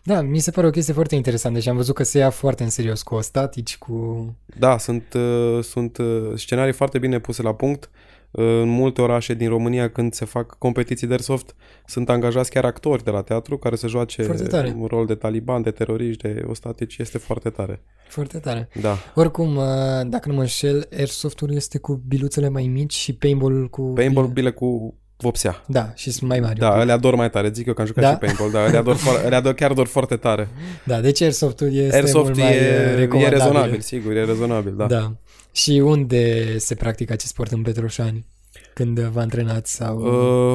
[0.10, 2.64] Da, mi se pare o chestie foarte interesantă și am văzut că se ia foarte
[2.64, 4.26] în serios cu ostatici, cu...
[4.58, 7.90] Da, sunt, uh, sunt uh, scenarii foarte bine puse la punct.
[8.32, 13.04] în multe orașe din România când se fac competiții de airsoft sunt angajați chiar actori
[13.04, 14.28] de la teatru care să joace
[14.76, 16.98] un rol de taliban, de teroriști, de ostatici.
[16.98, 17.82] Este foarte tare.
[18.08, 18.70] Foarte tare.
[18.82, 18.98] Da.
[19.16, 19.66] Oricum, uh,
[20.06, 23.82] dacă nu mă înșel, airsoft-ul este cu biluțele mai mici și paintball cu...
[23.82, 25.64] Paintball bile cu vopsea.
[25.68, 26.60] Da, și sunt mai mari.
[26.60, 27.52] Da, le ador mai tare.
[27.54, 28.10] Zic eu că am jucat da?
[28.10, 28.98] și paintball, dar le ador,
[29.30, 30.50] le ador chiar ador foarte tare.
[30.86, 34.86] Da, deci airsoft-ul este Airsoft mult mai e, uh, e rezonabil, sigur, e rezonabil, da.
[34.86, 35.16] Da.
[35.52, 38.26] Și unde se practică acest sport în Petroșani?
[38.74, 39.98] Când vă antrenați sau...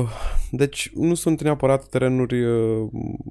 [0.00, 0.09] Uh,
[0.50, 2.88] deci nu sunt neapărat terenuri uh,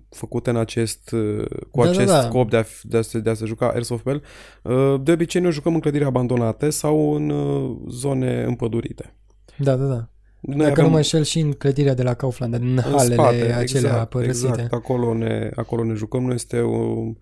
[0.09, 2.27] făcute în acest, uh, cu da, da acest da, da.
[2.27, 4.23] scop de a, de, a se, de a se juca Airsoft Bell.
[4.61, 9.15] Uh, de obicei noi jucăm în clădiri abandonate sau în uh, zone împădurite.
[9.57, 10.12] Da, da, da.
[10.45, 10.83] Noi Dacă avem...
[10.83, 14.09] nu mă înșel și în clădirea de la Kaufland, în, în halele spate, acelea exact,
[14.09, 14.47] părăsite.
[14.47, 16.23] Exact, acolo ne, acolo ne jucăm.
[16.23, 17.15] Nu este un,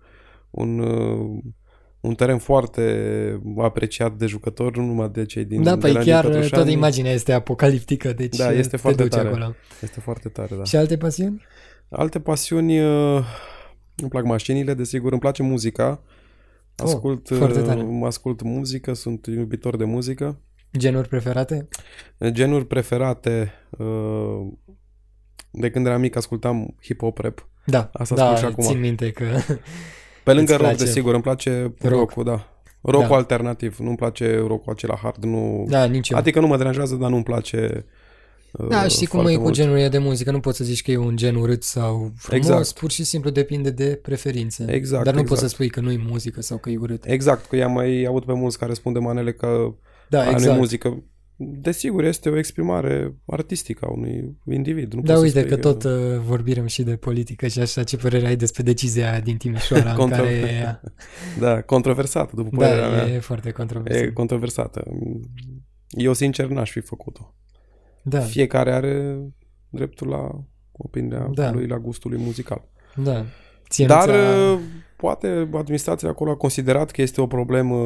[0.50, 1.42] un uh,
[2.00, 6.70] un teren foarte apreciat de jucători, nu numai de cei din Da, păi chiar toată
[6.70, 9.28] imaginea este apocaliptică, deci da, este te foarte duce tare.
[9.28, 9.54] acolo.
[9.82, 10.64] Este foarte tare, da.
[10.64, 11.42] Și alte pasiuni?
[11.88, 13.24] Alte pasiuni, uh,
[13.96, 16.02] îmi plac mașinile, desigur, îmi place muzica.
[16.76, 18.00] Oh, ascult, oh, foarte tare.
[18.04, 20.40] ascult muzică, sunt iubitor de muzică.
[20.78, 21.68] Genuri preferate?
[22.30, 24.52] Genuri preferate, uh,
[25.50, 27.48] de când eram mic ascultam hip-hop rap.
[27.66, 28.64] Da, Asta da, și acum.
[28.64, 29.24] țin minte că
[30.24, 31.92] Pe lângă rock, desigur, îmi place rock.
[31.92, 32.64] rock-ul, da.
[32.80, 33.14] rock da.
[33.14, 35.64] alternativ, nu-mi place rock-ul acela hard, nu...
[35.68, 36.18] Da, nici eu.
[36.18, 37.86] Adică nu mă deranjează, dar nu-mi place
[38.68, 40.96] Da, uh, știi cum e cu genurile de muzică, nu poți să zici că e
[40.96, 42.72] un gen urât sau frumos, exact.
[42.72, 44.64] pur și simplu depinde de preferințe.
[44.68, 45.28] Exact, Dar nu exact.
[45.28, 47.04] poți să spui că nu e muzică sau că e urât.
[47.06, 49.74] Exact, că i-am mai aud pe mulți care spun de manele că
[50.12, 50.52] da, exact.
[50.52, 51.02] nu muzică.
[51.36, 54.92] Desigur, este o exprimare artistică a unui individ.
[54.92, 55.92] Nu da, uite că tot uh,
[56.24, 60.80] vorbim și de politică și așa, ce părere ai despre decizia din Timișoara în care...
[61.40, 63.06] Da, controversată, după da, părerea mea.
[63.06, 64.04] e foarte controversată.
[64.04, 64.84] E controversată.
[65.88, 67.34] Eu, sincer, n-aș fi făcut-o.
[68.02, 68.20] Da.
[68.20, 69.18] Fiecare are
[69.68, 71.52] dreptul la opinia da.
[71.52, 72.68] lui, la gustul lui muzical.
[72.94, 73.24] Da.
[73.68, 74.58] Ție Dar uh,
[74.96, 77.76] poate administrația acolo a considerat că este o problemă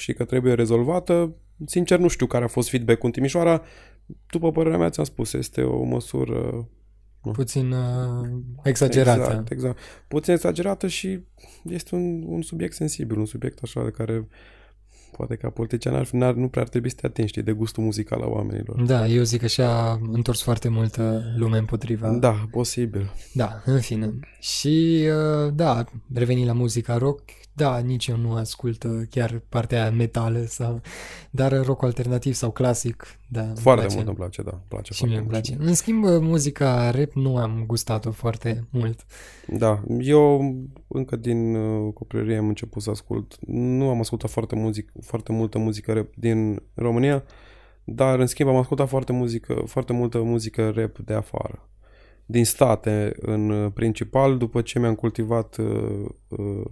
[0.00, 1.34] și că trebuie rezolvată
[1.66, 3.62] Sincer, nu știu care a fost feedback-ul în Timișoara.
[4.30, 6.68] După părerea mea, ți-am spus, este o măsură...
[7.32, 8.28] Puțin uh,
[8.62, 9.20] exagerată.
[9.20, 9.78] Exact, exact.
[10.08, 11.20] Puțin exagerată și
[11.64, 14.28] este un, un subiect sensibil, un subiect așa de care
[15.16, 17.82] poate ca politician ar, n-ar, nu prea ar trebui să te atingi știi, de gustul
[17.82, 18.82] muzical al oamenilor.
[18.82, 22.08] Da, eu zic că și-a întors foarte multă lume împotriva.
[22.08, 23.12] Da, posibil.
[23.32, 24.18] Da, în fine.
[24.38, 25.06] Și,
[25.44, 25.84] uh, da,
[26.14, 30.80] revenind la muzica rock, da, nici eu nu ascult chiar partea metală sau,
[31.30, 33.52] dar rock alternativ sau clasic, da.
[33.54, 33.94] Foarte place.
[33.94, 35.56] mult îmi place, da, place și foarte mie îmi place.
[35.58, 39.06] În schimb, muzica rap nu am gustat-o foarte mult.
[39.46, 40.54] Da, eu
[40.88, 45.58] încă din uh, copilărie am început să ascult, nu am ascultat foarte, muzic, foarte multă
[45.58, 47.24] muzică rap din România,
[47.84, 51.64] dar în schimb am ascultat foarte, muzică, foarte multă muzică rap de afară
[52.30, 56.64] din state în principal, după ce mi-am cultivat uh, uh,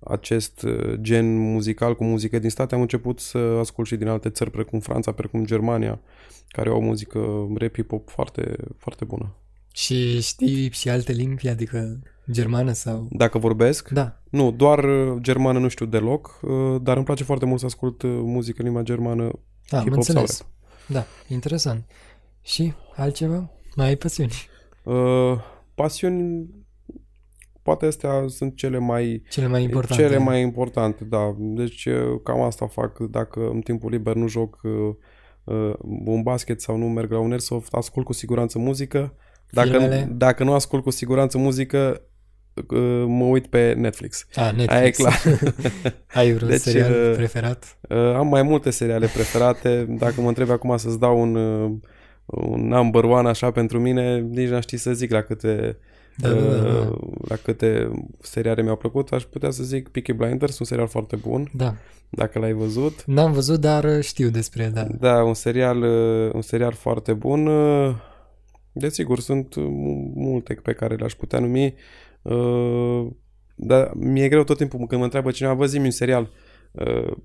[0.00, 4.30] acest uh, gen muzical cu muzică din state, am început să ascult și din alte
[4.30, 6.00] țări, precum Franța, precum Germania,
[6.48, 9.34] care au o muzică rap hip-hop foarte, foarte bună.
[9.72, 13.08] Și știi și alte limbi, adică germană sau...
[13.10, 13.88] Dacă vorbesc?
[13.88, 14.22] Da.
[14.30, 18.02] Nu, doar uh, germană nu știu deloc, uh, dar îmi place foarte mult să ascult
[18.04, 19.30] muzică în limba germană,
[19.68, 20.28] da, hip-hop sau rap.
[20.86, 21.84] Da, interesant.
[22.42, 23.50] Și altceva?
[23.76, 24.32] Mai ai pasiuni?
[24.82, 25.38] Uh,
[25.74, 26.48] pasiuni
[27.68, 30.02] poate astea sunt cele mai, cele mai importante.
[30.02, 31.34] Cele mai importante, da.
[31.38, 31.88] Deci
[32.22, 32.98] cam asta fac.
[32.98, 34.72] Dacă în timpul liber nu joc uh,
[35.44, 35.72] uh,
[36.04, 39.14] un basket sau nu merg la un airsoft, ascult cu siguranță muzică.
[39.50, 42.02] Dacă, dacă nu ascult cu siguranță muzică,
[42.54, 44.26] uh, mă uit pe Netflix.
[44.34, 44.72] Ah, Netflix.
[44.72, 45.20] Aia e clar.
[46.20, 47.78] Ai vreun deci, serial uh, preferat?
[47.88, 49.86] Uh, am mai multe seriale preferate.
[49.88, 51.70] Dacă mă întrebi acum să-ți dau un, uh,
[52.24, 55.78] un number one așa pentru mine, nici n-aș ști să zic la câte
[56.20, 56.90] da, da, da, da.
[57.28, 61.50] la câte seriale mi-au plăcut, aș putea să zic Peaky Blinders, un serial foarte bun.
[61.54, 61.74] Da.
[62.10, 63.04] Dacă l-ai văzut.
[63.04, 64.86] N-am văzut, dar știu despre el, da.
[65.00, 65.82] Da, un serial,
[66.32, 67.48] un serial foarte bun.
[68.72, 69.54] Desigur, sunt
[70.14, 71.74] multe pe care le-aș putea numi.
[73.54, 76.22] Dar mi-e greu tot timpul când mă întreabă cineva, vă zi un serial.
[76.22, 76.47] Uh, Uh,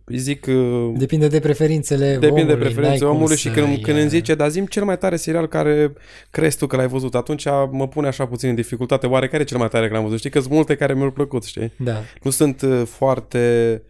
[0.03, 0.45] îi zic...
[0.45, 2.45] Uh, depinde de preferințele depinde omului.
[2.45, 5.47] Depinde de preferințele omului și când, când îmi zice, dar zim cel mai tare serial
[5.47, 5.93] care
[6.29, 9.07] crezi tu că l-ai văzut, atunci mă pune așa puțin în dificultate.
[9.07, 10.17] Oare care e cel mai tare că l-am văzut?
[10.17, 11.71] Știi că sunt multe care mi-au plăcut, știi?
[11.77, 12.01] Da.
[12.23, 13.83] Nu sunt uh, foarte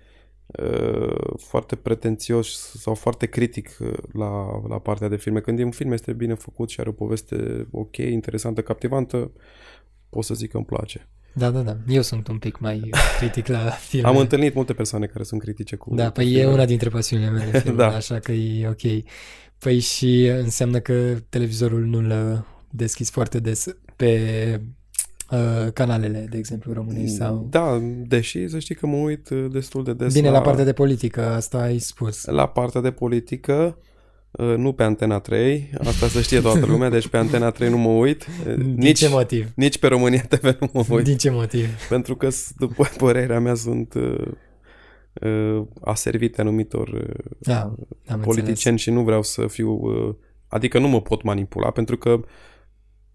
[0.46, 5.40] uh, foarte pretențios sau foarte critic uh, la, la partea de filme.
[5.40, 9.32] Când e un film este bine făcut și are o poveste ok, interesantă, captivantă,
[10.10, 11.08] pot să zic că îmi place.
[11.34, 11.78] Da, da, da.
[11.88, 13.58] Eu sunt un pic mai critic la
[13.90, 14.08] filme.
[14.08, 16.54] Am întâlnit multe persoane care sunt critice cu Da, cu păi e filmele.
[16.54, 17.88] una dintre pasiunile mele, filmul, Da.
[17.96, 19.04] așa că e ok.
[19.60, 20.94] Păi și înseamnă că
[21.30, 23.66] televizorul nu-l uh, deschizi foarte des
[23.96, 24.20] pe
[25.32, 27.48] uh, canalele, de exemplu, României sau...
[27.50, 30.74] Da, deși să știi că mă uit uh, destul de des Bine, la partea de
[30.74, 32.26] politică, asta ai spus.
[32.26, 33.84] la partea de politică, uh,
[34.38, 37.90] nu pe Antena 3, asta să știe toată lumea, deci pe Antena 3 nu mă
[37.90, 39.52] uit, uh, Din nici, ce motiv?
[39.56, 41.68] nici pe România TV nu mă uit, Din ce motiv?
[41.90, 44.28] pentru că, s- după părerea mea, sunt uh,
[45.22, 47.78] uh, aservite anumitor uh, Da, am
[48.08, 48.26] înțeles.
[48.26, 49.72] politicieni și nu vreau să fiu...
[49.72, 50.16] Uh,
[50.48, 52.20] adică nu mă pot manipula, pentru că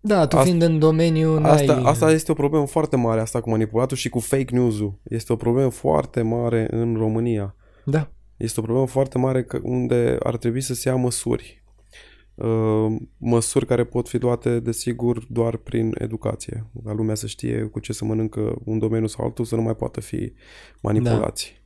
[0.01, 1.51] Da, tu Asta- fiind în domeniu, n-ai...
[1.51, 5.01] Asta, asta este o problemă foarte mare, asta cu manipulatul și cu fake news-ul.
[5.03, 7.55] Este o problemă foarte mare în România.
[7.85, 11.63] Da, Este o problemă foarte mare că unde ar trebui să se ia măsuri.
[12.35, 16.67] Uh, măsuri care pot fi luate, desigur, doar prin educație.
[16.85, 19.75] Ca lumea să știe cu ce să mănâncă un domeniu sau altul, să nu mai
[19.77, 20.33] poată fi
[20.81, 21.63] manipulați.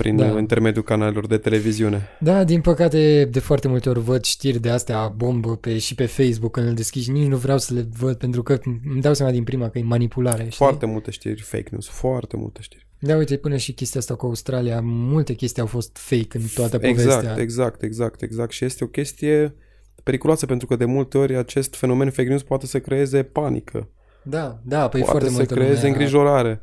[0.00, 0.24] Prin Da.
[0.32, 2.08] uh, intermediul canalelor de televiziune.
[2.20, 6.06] Da, din păcate, de foarte multe ori văd știri de astea bombă pe, și pe
[6.06, 9.32] Facebook când îl deschizi, nici nu vreau să le văd pentru că îmi dau seama
[9.32, 10.52] din prima că e manipulare, știi?
[10.56, 12.86] Foarte multe știri fake news, foarte multe știri.
[12.98, 16.78] Da, uite, până și chestia asta cu Australia, multe chestii au fost fake în toată
[16.78, 17.04] povestea.
[17.16, 18.52] Exact, exact, exact, exact.
[18.52, 19.54] Și este o chestie
[20.02, 23.88] periculoasă pentru că de multe ori acest fenomen fake news poate să creeze panică,
[24.22, 26.60] Da, da, păi poate foarte să multă creeze lume a- îngrijorare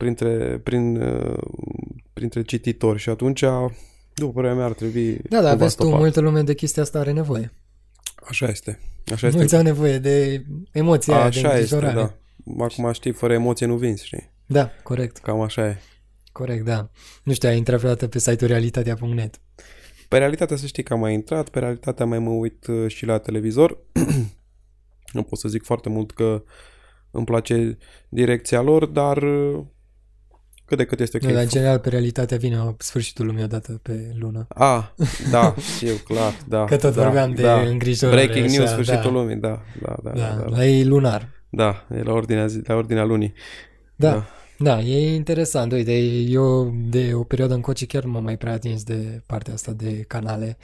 [0.00, 1.38] printre, prin, uh,
[2.12, 3.44] printre cititori și atunci,
[4.14, 6.00] după părerea mea, ar trebui Da, da, cumva vezi tu, stopat.
[6.00, 7.52] multă lume de chestia asta are nevoie.
[8.28, 8.78] Așa este.
[9.12, 9.56] Așa Mulți este.
[9.56, 12.14] au nevoie de emoția aia, de Așa este, îngrijorare.
[12.54, 12.64] da.
[12.64, 14.30] Acum știi, fără emoție nu vinzi, știi?
[14.46, 15.76] Da, corect, Cam așa e.
[16.32, 16.90] corect, da.
[17.24, 19.40] Nu știu, ai intrat vreodată pe site-ul realitatea.net.
[20.08, 23.04] Pe realitatea să știi că am mai intrat, pe realitatea mai mă uit uh, și
[23.06, 23.78] la televizor.
[25.12, 26.42] nu pot să zic foarte mult că
[27.10, 27.78] îmi place
[28.08, 29.64] direcția lor, dar uh,
[30.70, 31.22] cât de cât este ok.
[31.22, 31.34] Okay.
[31.34, 34.46] Dar, în general, pe realitatea vine la sfârșitul lumii odată pe lună.
[34.48, 34.94] A,
[35.30, 36.64] da, știu, clar, da.
[36.64, 37.60] Că tot da, vorbeam de da.
[37.60, 38.22] îngrijorare.
[38.22, 40.56] Breaking așa, news, sfârșitul da, lumii, da, da, da, Da, da, da, da.
[40.56, 41.28] la ei lunar.
[41.48, 43.32] Da, e la ordinea, zi, la ordinea lunii.
[43.96, 44.26] Da, Da.
[44.58, 45.72] da, e interesant.
[45.72, 45.92] Uite,
[46.28, 50.56] eu de o perioadă încoace chiar m-am mai prea atins de partea asta de canale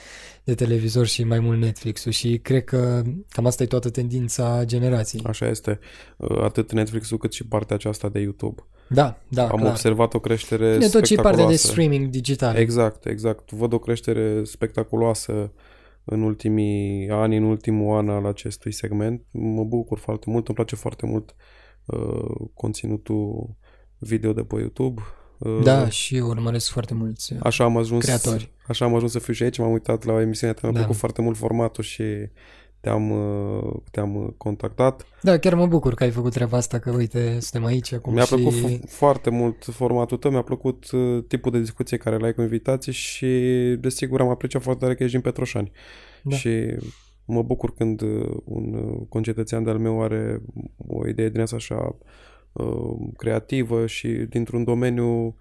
[0.45, 5.23] de televizor și mai mult Netflix-ul și cred că cam asta e toată tendința generației.
[5.27, 5.79] Așa este,
[6.17, 8.63] uh, atât Netflix-ul cât și partea aceasta de YouTube.
[8.89, 9.71] Da, da, Am clar.
[9.71, 11.67] observat o creștere Bine, tot ce e partea de spectaculoasă.
[11.67, 12.57] streaming digital.
[12.57, 13.51] Exact, exact.
[13.51, 15.53] Văd o creștere spectaculoasă
[16.05, 19.23] în ultimii ani, în ultimul an al acestui segment.
[19.31, 21.35] Mă bucur foarte mult, îmi place foarte mult
[21.85, 23.57] uh, conținutul
[23.99, 25.03] video de pe YouTube.
[25.39, 27.35] Uh, Da, și eu urmăresc foarte mulți.
[27.43, 28.51] Așa am ajuns, creatori.
[28.69, 30.79] Așa am ajuns să fiu și aici, m-am uitat la emisiunea ta, mi-a Da.
[30.79, 32.03] plăcut foarte mult formatul și
[32.87, 35.07] te-am, uh, te-am contactat.
[35.23, 38.25] Da, chiar mă bucur că ai făcut treaba asta, că uite, suntem aici acum Mi-a
[38.25, 38.35] și...
[38.35, 42.41] plăcut f- foarte mult formatul tău, mi-a plăcut uh, tipul de discuție care l-ai cu
[42.41, 43.27] invitații și
[43.81, 45.71] desigur am apreciat foarte tare că ești din Petroșani.
[46.23, 46.37] Da.
[46.37, 46.77] Și
[47.25, 50.43] mă bucur când uh, un uh, concetățean de-al meu are
[50.87, 51.97] o idee din asta așa
[52.53, 55.37] uh, creativă și dintr-un domeniu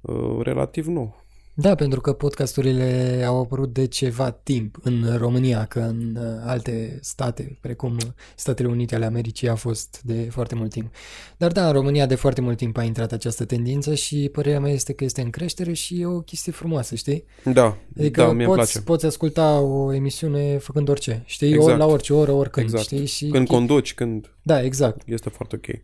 [0.00, 1.24] uh, relativ nou.
[1.60, 6.98] Da, pentru că podcasturile au apărut de ceva timp în România, că în uh, alte
[7.02, 7.96] state, precum
[8.36, 10.94] Statele Unite ale Americii, a fost de foarte mult timp.
[11.36, 14.72] Dar da, în România de foarte mult timp a intrat această tendință și părerea mea
[14.72, 17.24] este că este în creștere și e o chestie frumoasă, știi?
[17.44, 18.86] Da, Adică da, mie îmi poți, place.
[18.86, 21.46] poți asculta o emisiune făcând orice, știi?
[21.48, 21.62] Exact.
[21.64, 21.80] Exact.
[21.86, 22.84] la orice oră, oricând, Exact.
[22.84, 23.06] știi?
[23.06, 25.02] Și Când conduci, când Da, exact.
[25.06, 25.76] este foarte ok.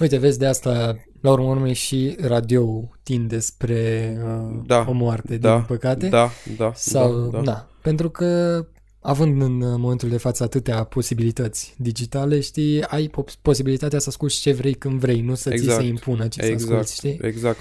[0.00, 5.36] Uite, vezi, de asta, la urmă urmei, și radio tinde spre uh, Da, o moarte,
[5.36, 6.08] da, din păcate.
[6.08, 7.42] Da, da, Sau, da, da.
[7.44, 8.64] da, pentru că
[9.00, 14.52] având în momentul de față atâtea posibilități digitale, știi, ai po- posibilitatea să asculti ce
[14.52, 15.80] vrei când vrei, nu să ți Exact.
[15.80, 17.26] se impună ce să Exact, asculti, știi?
[17.28, 17.58] exact.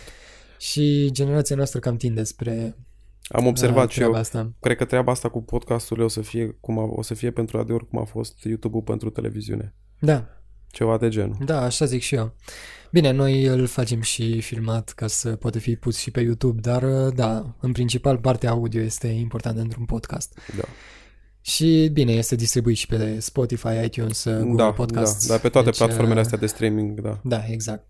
[0.60, 2.76] Și generația noastră cam tinde spre
[3.30, 4.06] Am observat uh, și eu.
[4.06, 4.52] treaba asta.
[4.60, 7.58] Cred că treaba asta cu podcasturile o să fie, cum a, o să fie pentru
[7.58, 9.76] adeori cum a fost YouTube-ul pentru televiziune.
[10.00, 10.28] Da,
[10.72, 11.36] Ceva de genul.
[11.46, 12.36] da, așa zic și eu.
[12.92, 16.84] Bine, noi îl facem și filmat ca să poate fi pus și pe YouTube, dar
[16.84, 20.40] uh, da, în principal partea audio este importantă într-un podcast.
[20.58, 20.64] Da,
[21.42, 25.28] Și bine, este distribuit și pe Spotify, iTunes, uh, Google da, Podcasts.
[25.28, 27.20] da, da, pe toate Deci, platformele uh, astea de streaming, da.
[27.24, 27.86] Da, exact.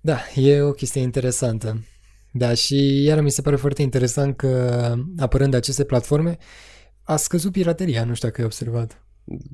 [0.00, 1.84] Da, e o chestie interesantă.
[2.32, 6.38] Da, și iar mi se pare foarte interesant că apărând aceste platforme
[7.02, 9.02] a scăzut pirateria, nu știu dacă ai observat.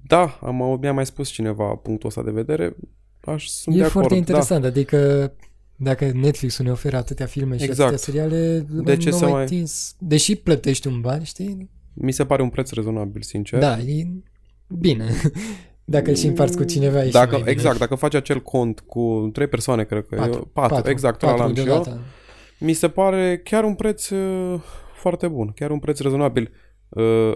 [0.07, 2.77] Da, am, au- mi-a mai spus cineva punctul ăsta de vedere.
[3.21, 5.33] Aș, sunt e de foarte acord, interesant, adică
[5.77, 7.81] dacă Netflix-ul ne oferă atâtea filme și Exact.
[7.81, 11.55] atâtea seriale, De ce nu să mai mai- tins, deși plătești un bani, știi?
[11.59, 11.65] Da.
[11.95, 13.59] Mi se pare un preț rezonabil, sincer.
[13.59, 14.07] Da, e
[14.69, 15.05] bine.
[15.85, 17.51] Dacă îl și împarți cu cineva e dacă, și mai bine.
[17.51, 20.33] Exact, dacă faci acel cont cu trei persoane, cred că Patru.
[20.33, 20.91] eu, patru, Patru.
[20.91, 22.01] exact, Patru ăla am și eu, deodată.
[22.59, 24.61] mi se pare chiar un preț uh,
[24.95, 26.64] foarte bun, chiar un preț rezonabil, uh,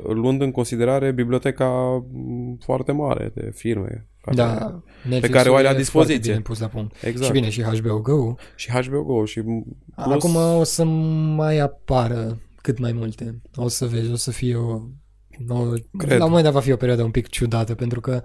[0.02, 1.68] luând în considerare biblioteca
[2.12, 4.08] mm, foarte mare de filme.
[4.20, 6.14] Care, Da, Netflix-ul care o ai la e dispoziție.
[6.14, 7.02] foarte bine pus la punct.
[7.02, 7.24] Exact.
[7.24, 8.34] Și bine, și HBO Go.
[8.56, 13.40] Și HBO Go și plus, Acum o să mai apară cât mai multe.
[13.54, 14.80] O să vezi, o să fie o...
[15.48, 16.18] o Cred.
[16.18, 18.22] la un moment dat va fi o perioadă un pic ciudată, pentru că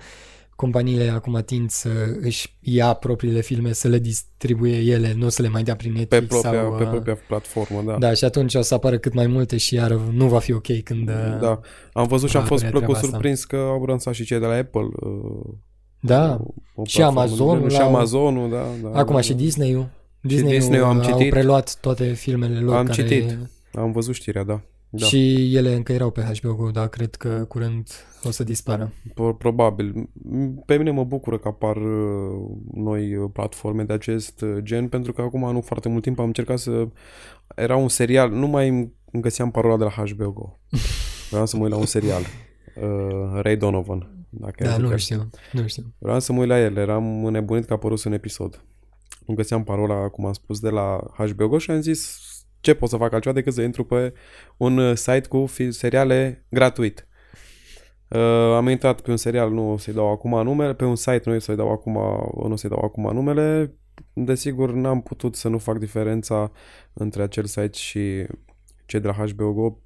[0.55, 1.89] companiile acum tind să
[2.21, 5.97] își ia propriile filme, să le distribuie ele, nu să le mai dea prin pe
[5.99, 6.71] Netflix propria, sau...
[6.77, 7.97] pe uh, propria platformă, da.
[7.97, 10.83] Da, și atunci o să apară cât mai multe și iar nu va fi ok
[10.83, 11.09] când...
[11.09, 11.59] uh, Da,
[11.93, 13.09] am văzut și am va fost apărea plăcut treaba asta.
[13.09, 14.81] surprins că au lansat și cei de la Apple.
[14.81, 15.53] Uh,
[15.99, 16.39] da.
[16.75, 18.65] o Și platformă Amazonul de genul, Și la- Amazonul, da.
[18.91, 19.37] da Acum da, și da.
[19.37, 19.89] Disney-ul.
[20.21, 21.29] Disney-ul Disney-ul am au citit.
[21.29, 23.01] preluat toate filmele lor Am care...
[23.01, 23.37] citit.
[23.73, 24.61] Am văzut știrea, da.
[24.95, 25.05] Da.
[25.05, 27.87] Și ele încă erau pe HBO Go, dar cred că curând
[28.23, 28.91] o să dispară.
[29.13, 30.09] Pro- Probabil.
[30.31, 34.87] M- Pe mine mă bucură că apar uh, noi uh, platforme de acest uh, gen,
[34.87, 36.87] pentru că acum nu foarte mult timp am încercat să...
[37.55, 38.91] Era un serial, nu mai îmi
[39.21, 40.59] găseam parola de la HBO Go.
[41.29, 42.21] Vreau să mă uit la un serial.
[42.75, 44.25] Uh, Ray Donovan.
[44.29, 45.83] Dacă ai Da, auzit nu de- știu, nu știu.
[45.97, 48.63] Vreau să mă uit la el, eram înnebunit că a apărut un episod.
[49.25, 52.19] Nu găseam parola, cum am spus, de la HBO Go și am zis
[52.63, 54.13] ce pot să fac altceva decât să intru pe
[54.57, 57.07] un uh, site cu fi- seriale gratuit.
[58.07, 58.19] Uh,
[58.55, 61.35] am intrat pe un serial, nu o să-i dau acum numele, pe un site nu
[61.35, 61.93] o să-i dau acum,
[62.47, 63.73] nu o să-i dau acum numele.
[64.13, 66.51] Desigur, n-am putut să nu fac diferența
[66.93, 68.25] între acel site și
[68.85, 69.77] cei de la HBO Go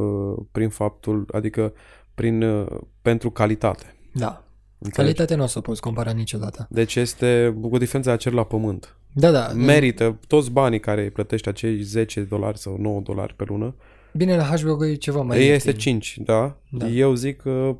[0.00, 1.72] uh, prin faptul, adică
[2.14, 3.96] prin, uh, pentru calitate.
[4.12, 4.44] Da.
[4.78, 5.14] Înțelegi?
[5.14, 6.66] Calitatea nu o să o poți compara niciodată.
[6.70, 8.96] Deci este cu diferența de cer la pământ.
[9.16, 9.52] Da, da.
[9.54, 13.74] Merită toți banii care îi plătești acei 10 dolari sau 9 dolari pe lună.
[14.12, 15.92] Bine, la HBO Go e ceva mai Mai este ieftin.
[15.92, 16.56] 5, da?
[16.70, 16.86] Da.
[16.88, 17.76] Eu zic că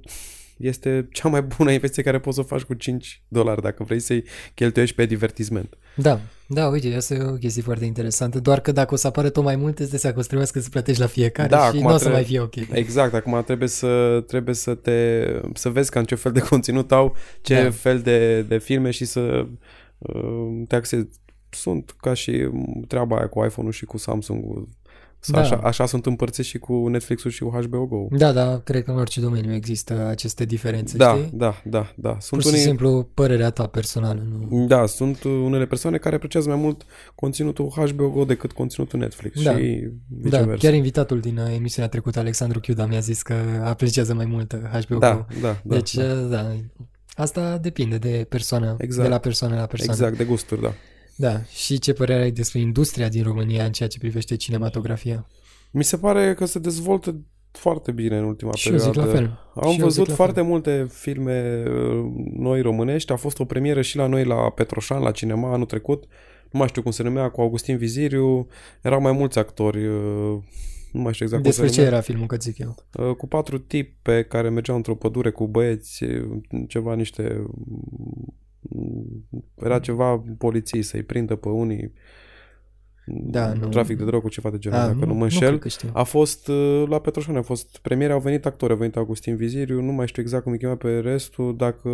[0.57, 4.01] este cea mai bună investiție care poți să o faci cu 5 dolari dacă vrei
[4.01, 4.25] să-i
[4.55, 5.75] cheltuiești pe divertisment.
[5.97, 8.41] Da, da, uite, asta e o chestie foarte interesantă.
[8.41, 10.29] Doar că dacă o să apară tot mai multe, îți dai seama că o să
[10.29, 12.55] trebuiască să plătești la fiecare Da, și acum nu o să trebuie- mai fie ok.
[12.79, 15.25] Exact, acum trebuie să, trebuie să te
[15.55, 17.71] să vezi cam ce fel de conținut au, ce Da.
[17.71, 19.47] fel de, de filme și să
[19.99, 21.07] uh, te axezi.
[21.55, 22.49] Sunt ca și
[22.89, 24.69] treaba aia cu iPhone-ul și cu Samsung-ul.
[25.27, 25.39] Da.
[25.41, 28.07] Așa, așa sunt împărțiți și cu Netflix-ul și cu HBO Go.
[28.17, 31.31] Da, da, cred că în orice domeniu există aceste diferențe, Da, știi?
[31.33, 32.11] da, da, da.
[32.11, 34.27] Pur Sunt și unii, simplu părerea ta personală.
[34.51, 34.67] Nu...
[34.67, 36.83] da, sunt unele persoane care apreciază mai mult
[37.15, 39.57] conținutul HBO Go decât conținutul Netflix Da.
[39.57, 40.67] și Da, viceversa.
[40.67, 43.35] chiar invitatul din uh, emisiunea trecută, Alexandru Chiuda, mi-a zis că
[43.65, 45.25] apreciază mai mult uh, HBO da, Go.
[45.41, 46.03] da, da, Deci, da.
[46.03, 46.55] uh, da,
[47.17, 49.03] asta depinde de persoană, Exact.
[49.03, 49.93] de la persoană la persoană.
[49.93, 50.73] Exact, de gusturi, da.
[51.17, 55.27] Da, și ce părere ai despre industria din România în ceea ce privește cinematografia?
[55.71, 59.11] Mi se pare că se dezvoltă foarte bine în ultima Și eu zic perioadă.
[59.13, 59.39] la fel.
[59.65, 62.05] Am Și eu văzut zic la foarte multe filme uh,
[62.37, 63.13] noi românești.
[63.13, 66.05] A fost o premieră și la noi la Petroșan, la cinema, anul trecut.
[66.51, 68.47] Nu mai știu cum se numea, cu Augustin Viziriu.
[68.83, 69.87] Erau mai mulți actori.
[69.87, 70.39] uh,
[70.93, 71.97] Nu mai știu exact Despre cum se ce numea.
[71.97, 72.75] era filmul, că zic eu?
[72.93, 77.45] Uh, Cu patru tipe care mergeau într-o pădure cu băieți, uh, ceva niște...
[78.71, 81.93] mm, Era ceva poliții să-i prindă pe unii.
[83.07, 85.49] Da, nu- Trafic de droguri, ceva de genul, A, dacă nu, mă nu înșel.
[85.49, 85.89] cred că știu.
[85.93, 89.81] A fost uh, la Petroșani, a fost premiere, au venit actori, a venit Augustin Viziriu,
[89.81, 91.89] nu mai știu exact cum îi chema pe restul, dacă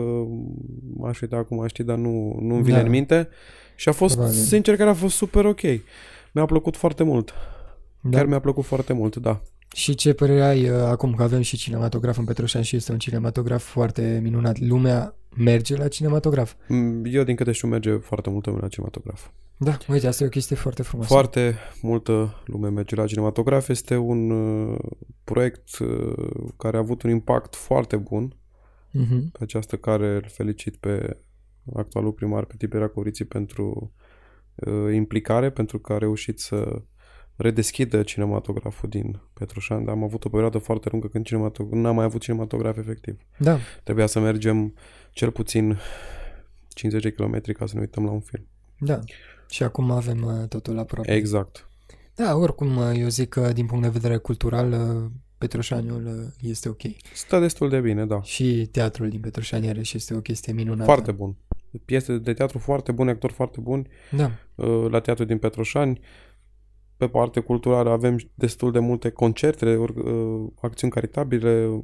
[0.97, 2.83] m-aș uita acum, știi, dar nu, nu-mi vine Da.
[2.83, 3.29] în minte.
[3.77, 4.39] Și a fost, Probabil.
[4.39, 5.61] sincer, că a fost super ok.
[6.33, 7.33] Mi-a plăcut foarte mult.
[8.01, 8.17] Da.
[8.17, 9.41] Chiar mi-a plăcut foarte mult, da.
[9.75, 12.99] Și ce părere ai uh, acum că avem și cinematograf în Petroșan și este un
[12.99, 14.59] cinematograf foarte minunat?
[14.59, 16.55] Lumea merge la cinematograf.
[16.69, 19.29] Mm, Eu, din câte știu, merge foarte multă lume la cinematograf.
[19.57, 21.13] Da, uite, asta e o chestie foarte frumoasă.
[21.13, 23.69] Foarte multă lume merge la cinematograf.
[23.69, 24.79] Este un uh,
[25.25, 28.35] proiect uh, care a avut un impact foarte bun
[28.93, 29.31] Mhm.
[29.31, 31.17] pe această care îl felicit pe
[31.75, 33.93] actualul primar, pe Tiberia Coriții, pentru
[34.55, 36.83] uh, implicare, pentru că a reușit să
[37.41, 39.85] redeschidă cinematograful din Petroșani.
[39.85, 43.17] Dar am avut o perioadă foarte lungă când cinematograf, n-am mai avut cinematograf efectiv.
[43.37, 44.75] Da, Trebuia să mergem
[45.11, 45.79] cel puțin
[46.69, 48.47] 50 de km ca să ne uităm la un film.
[48.79, 49.01] da.
[49.49, 51.13] Și acum avem uh, totul aproape.
[51.15, 51.69] Exact.
[52.15, 56.69] Da, oricum, uh, eu zic că din punct de vedere cultural, uh, Petroșaniul uh, este
[56.69, 56.81] ok.
[57.15, 58.23] Stă destul de bine, da.
[58.23, 60.85] Și teatrul din Petroșani iarăși este o chestie minunată.
[60.85, 61.37] Foarte bun.
[61.85, 63.87] Piese de teatru foarte bune, actori foarte buni.
[64.11, 66.01] Da, uh, la teatru din Petroșani.
[67.01, 71.83] Pe parte culturală avem destul de multe concerte, or- uh, acțiuni caritabile.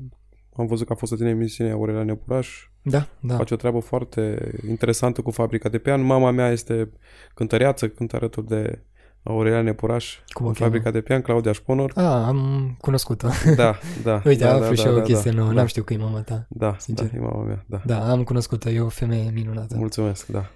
[0.56, 2.68] Am văzut că a fost să ține emisiunea Aurelia Nepuraș.
[2.82, 3.36] da, da.
[3.36, 6.02] Face o treabă foarte interesantă cu fabrica de pian.
[6.02, 6.90] Mama mea este
[7.34, 8.82] cântăreață, cântă alături de
[9.22, 10.70] Aurelia Nepuraș, Cum o în cheamă?
[10.70, 11.92] fabrica de pian, Claudia Șponor.
[11.94, 13.28] A, am cunoscut-o.
[13.56, 14.22] Da, da.
[14.26, 15.48] Uite, da, am da, aflat și da, eu o da, chestie da, nouă.
[15.48, 15.54] da.
[15.54, 16.46] N-am știut că e mama ta.
[16.50, 17.06] Da, sincer.
[17.10, 17.82] da, e mama mea, da.
[17.86, 18.70] Da, am cunoscut-o.
[18.70, 19.76] E o femeie minunată.
[19.76, 20.50] Mulțumesc, da.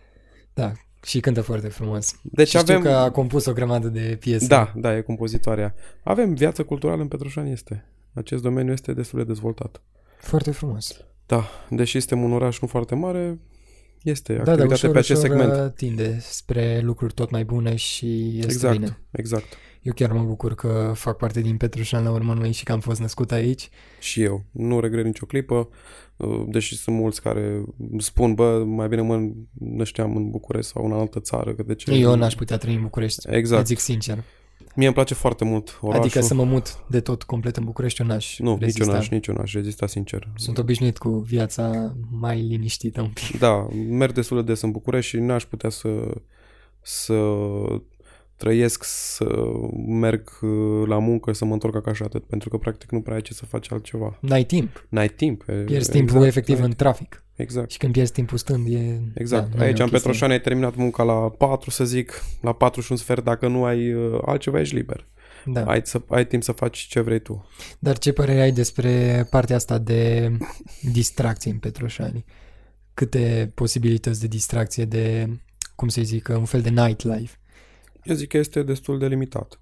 [0.55, 2.15] Da, și cântă foarte frumos.
[2.23, 2.77] Deci și avem...
[2.79, 4.47] știu că a compus o grămadă de piese.
[4.47, 5.75] Da, da, e compozitoarea.
[6.03, 7.85] Avem viață culturală în Petroșani, este.
[8.13, 9.81] Acest domeniu este destul de dezvoltat.
[10.19, 11.05] Foarte frumos.
[11.27, 13.39] Da, deși suntem un oraș nu foarte mare,
[14.03, 15.65] este Da, da, activitate ușor, pe acest ușor segment.
[15.67, 18.99] uh, tinde spre lucruri tot mai bune și este Exact, bine.
[19.11, 19.47] exact.
[19.83, 22.81] Eu chiar mă bucur că fac parte din Petrușan la urmă urmei și că am
[22.81, 23.69] fost născut aici.
[24.01, 24.45] Și eu.
[24.51, 25.69] Nu regret nicio clipă,
[26.17, 27.65] uh, deși sunt mulți care
[27.99, 31.93] spun, bă, mai bine mă nășteam în București sau în altă țară, că de ce...
[31.93, 33.27] Eu n-aș putea trăi în București.
[33.31, 33.61] Exact.
[33.61, 34.25] Îți zic sincer.
[34.75, 36.05] Mie îmi place foarte mult orașul.
[36.05, 38.85] Adică să mă mut de tot complet în București, eu n-aș Nu, nici rezista.
[38.85, 40.29] eu n-aș, nici eu n-aș rezista, sincer.
[40.37, 43.39] Sunt obișnuit cu viața mai liniștită un pic.
[43.39, 45.89] Da, merg destul de des în București și n-aș putea să,
[46.81, 47.15] să
[48.41, 49.25] trăiesc, să
[49.87, 53.23] merg uh, la muncă, să mă întorc acasă atât, pentru că practic nu prea ai
[53.23, 54.19] ce să faci altceva.
[54.21, 54.87] N-ai timp.
[54.89, 55.45] N-ai timp.
[55.49, 57.25] e- Pierzi timpul efectiv n-ai- în trafic.
[57.37, 57.71] Exact.
[57.71, 59.01] Și când pierzi timpul stând e...
[59.15, 59.51] Exact.
[59.51, 59.99] Da, nu e Aici, o în chestie.
[59.99, 63.65] Petroșani, ai terminat munca la 4, să zic, la 4 și un sfert, dacă nu
[63.65, 65.07] ai uh, altceva, ești liber.
[65.45, 65.65] Da.
[65.65, 67.47] Ai, să, ai timp să faci ce vrei tu.
[67.79, 70.31] Dar ce părere ai despre partea asta de
[70.93, 72.25] distracție în Petroșani?
[72.95, 75.29] Câte posibilități de distracție, de,
[75.75, 77.40] cum să zic, un fel de nightlife?
[78.03, 79.61] Eu zic că este destul de limitat.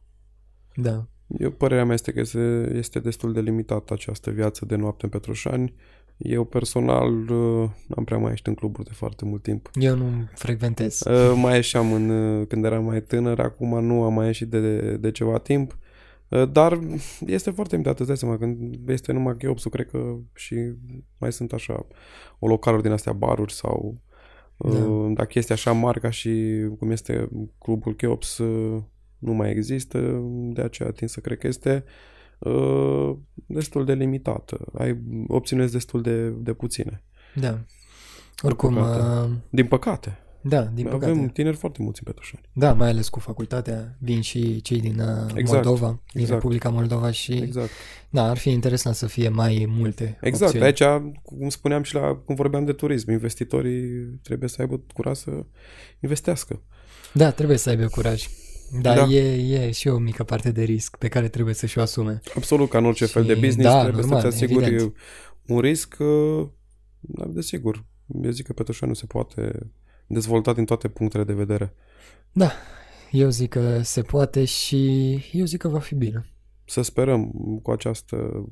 [0.75, 1.07] Da.
[1.39, 5.11] Eu, părerea mea este că este, este destul de limitată această viață de noapte în
[5.11, 5.75] Petroșani.
[6.17, 9.71] Eu personal uh, n-am prea mai ieșit în cluburi de foarte mult timp.
[9.75, 11.01] Eu nu frecventez.
[11.01, 14.97] Uh, mai ieșeam în, uh, când eram mai tânăr, acum nu am mai ieșit de,
[14.97, 15.79] de ceva timp.
[16.29, 16.79] Uh, Dar
[17.27, 20.55] este foarte limitat, îți dai seama, când este numai Cheopsul, cred că și
[21.19, 21.87] mai sunt așa
[22.39, 24.01] o localuri din astea, baruri sau
[24.59, 24.71] Da.
[24.71, 25.13] da.
[25.15, 27.29] dacă este așa mari ca și cum este
[27.59, 28.83] clubul Cheops, uh,
[29.19, 31.85] nu mai există, de aceea tind să cred că este
[32.39, 34.59] uh, destul de limitată.
[34.79, 37.03] Ai opțiuni destul de, de puține.
[37.35, 37.59] Da.
[38.43, 39.31] Oricum, păcate.
[39.31, 40.19] uh, Din păcate.
[40.43, 41.05] Da, din păcate.
[41.05, 42.43] Avem tineri foarte mulți în Petroșani.
[42.53, 43.97] Da, mai ales cu facultatea.
[44.01, 46.33] Vin și cei din uh, Exact, Moldova, din exact.
[46.41, 47.33] Republica Moldova și...
[47.33, 47.71] Exact.
[48.11, 50.55] Da, ar fi interesant să fie mai multe Exact.
[50.55, 50.65] opțiuni.
[50.65, 55.31] Aici, cum spuneam și la cum vorbeam de turism, investitorii trebuie să aibă curaj să
[56.01, 56.63] investească.
[57.13, 58.27] Da, trebuie să aibă curaj.
[58.83, 59.05] Dar Da.
[59.15, 62.21] e, e și o mică parte de risc pe care trebuie să și o asume.
[62.37, 64.95] Absolut, ca în orice Și- fel de business, da, trebuie normal, să-ți asiguri evident.
[65.47, 66.47] un risc, uh,
[67.01, 67.85] dar desigur.
[68.23, 69.71] Eu zic că Petroșanu se poate
[70.09, 71.75] dezvolta din toate punctele de vedere.
[72.33, 72.51] Da,
[73.11, 76.27] eu zic că se poate și eu zic că va fi bine.
[76.65, 77.31] Să sperăm
[77.63, 78.47] cu această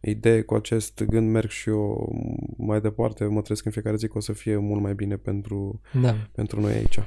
[0.00, 2.12] idee, cu acest gând merg și eu
[2.56, 5.80] mai departe, mă trăiesc în fiecare zi că o să fie mult mai bine pentru,
[6.02, 6.98] Da, pentru noi aici.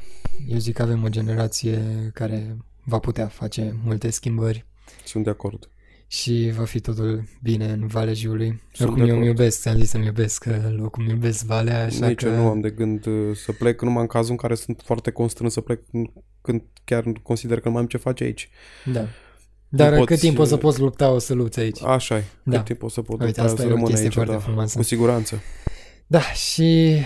[0.48, 4.66] eu zic că avem o generație care va putea face multe schimbări
[5.06, 5.70] Sunt de acord.
[6.08, 8.62] Și va fi totul bine în Valea Jiului.
[8.74, 9.39] Sunt Oricum de eu îmi acord.
[9.39, 12.28] iubesc, ți-am zis să-mi iubesc uh, locul, îmi iubesc Valea, așa Nici că...
[12.28, 15.12] eu nu am de gând uh, să plec numai în cazul în care sunt foarte
[15.12, 15.82] constrâns să plec
[16.41, 18.49] când chiar consider că nu mai am ce face aici.
[18.86, 19.05] Da.
[19.70, 21.84] Dar poți, cât timp o să uh, poți lupta, o să lupți aici.
[21.84, 22.24] Așa e.
[22.43, 22.55] Da.
[22.58, 24.34] Cât timp o să pot Uite, lupta, asta să e o rămân chestie aici, foarte
[24.34, 24.39] da.
[24.39, 24.78] frumoasă.
[24.78, 25.41] Cu siguranță.
[26.08, 26.97] Da, și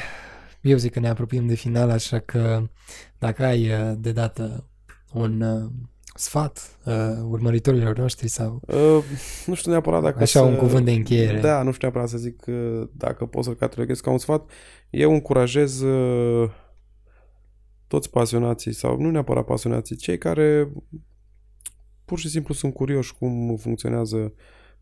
[0.62, 2.70] eu zic că ne apropiem de final, așa că
[3.18, 4.70] dacă ai uh, de dată
[5.14, 5.70] un uh,
[6.22, 6.94] sfat uh,
[7.30, 9.04] urmăritorilor noștri sau Uh,
[9.46, 10.46] nu știu neapărat dacă așa să...
[10.46, 11.40] un cuvânt de încheiere.
[11.40, 14.50] Da, nu știu neapărat să zic uh, dacă pot să-l cataloghez ca un sfat.
[14.90, 16.50] Eu încurajez uh,
[17.88, 20.72] toți pasionații sau nu neapărat pasionații, cei care
[22.06, 24.34] pur și simplu sunt curioși cum funcționează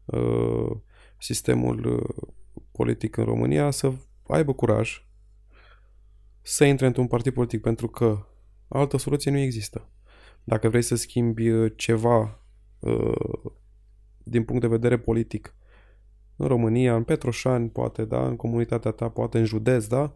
[0.05, 0.77] uh,
[1.19, 2.27] sistemul uh,
[2.71, 3.91] politic în România să
[4.27, 5.03] aibă curaj
[6.41, 8.25] să intre într-un partid politic pentru că
[8.67, 9.89] altă soluție nu există.
[10.43, 12.43] Dacă vrei să schimbi uh, ceva
[12.79, 13.51] uh,
[14.23, 15.53] din punct de vedere politic
[16.35, 20.13] în România, în Petroșani, poate, da, în comunitatea ta, poate în județ, da,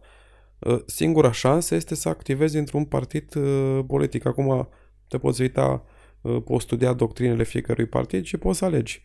[0.58, 4.26] uh, singura șansă este să activezi într-un partid uh, politic.
[4.26, 4.68] Acum
[5.08, 5.84] te poți uita,
[6.20, 9.02] uh, poți studia doctrinele fiecărui partid și poți să alegi.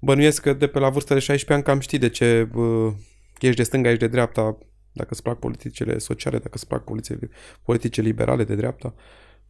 [0.00, 2.92] Bănuiesc că de pe la vârsta de 16 ani cam știi de ce uh,
[3.40, 4.58] ești de stânga, ești de dreapta,
[4.92, 7.30] dacă îți plac politicile sociale, dacă îți plac politicile,
[7.62, 8.94] politice liberale de dreapta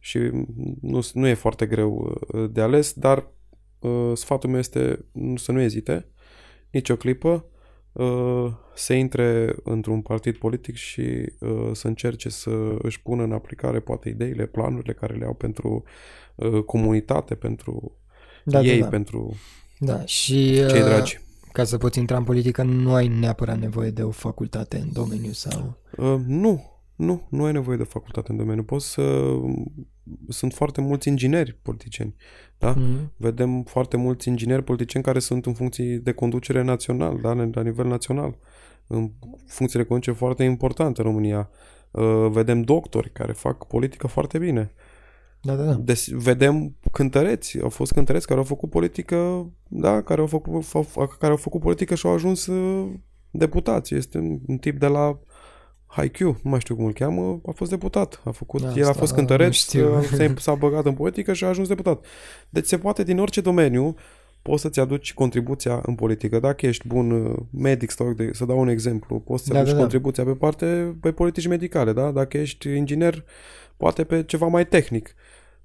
[0.03, 0.19] și
[0.81, 3.27] nu, nu e foarte greu uh, de ales, dar
[3.79, 6.07] uh, sfatul meu este nu- să nu ezite
[6.71, 7.45] nici o clipă,
[7.91, 11.01] uh, să intre într-un partid politic și
[11.39, 15.83] uh, să încerce să își pună în aplicare poate ideile, planurile care le au pentru
[16.35, 17.97] uh, comunitate, pentru
[18.43, 18.89] da, ei, da, da.
[18.89, 19.35] pentru
[19.79, 20.05] da.
[20.05, 21.19] Și cei uh, dragi.
[21.51, 25.31] ca să poți intra în politică nu ai neapărat nevoie de o facultate în domeniu
[25.31, 25.77] sau...
[25.97, 28.63] Uh, nu, Nu, nu ai nevoie de facultate în domeniu.
[28.63, 29.33] Poți să...
[30.27, 32.15] Sunt foarte mulți ingineri politicieni.
[32.57, 32.75] Da?
[32.75, 33.09] Mm-hmm.
[33.17, 37.33] Vedem foarte mulți ingineri politicieni care sunt în funcții de conducere național, da?
[37.33, 38.37] la nivel național.
[38.87, 39.11] În
[39.45, 41.49] funcții de conducere foarte importante în România.
[41.91, 44.71] Uh, vedem doctori care fac politică foarte bine.
[45.41, 45.73] Da, da, da.
[45.73, 50.65] Des, vedem cântăreți, au fost cântăreți care au făcut politică, da, care au făcut,
[51.19, 52.93] care au făcut politică și au ajuns uh,
[53.31, 53.93] deputați.
[53.93, 55.19] Este un, un tip de la
[56.01, 58.21] HiQ, nu mai știu cum îl cheamă, a fost deputat.
[58.23, 61.67] A făcut, da, el a fost cântăreț, s-a, s-a băgat în politică și a ajuns
[61.67, 62.05] deputat.
[62.49, 63.95] Deci se poate din orice domeniu
[64.43, 66.39] poți să-ți aduci contribuția în politică.
[66.39, 69.71] Dacă ești bun uh, medic, stau de, să dau un exemplu, poți să-ți da, aduci
[69.71, 69.81] da, da.
[69.81, 72.11] contribuția pe parte, pe politici medicale, da?
[72.11, 73.23] Dacă ești inginer,
[73.77, 75.15] poate pe ceva mai tehnic.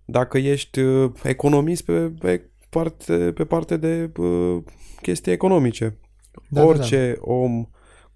[0.04, 4.62] Dacă ești uh, economist, pe, pe, parte, pe parte de uh,
[5.02, 5.96] chestii economice.
[6.48, 7.32] Da, orice da, da.
[7.32, 7.68] om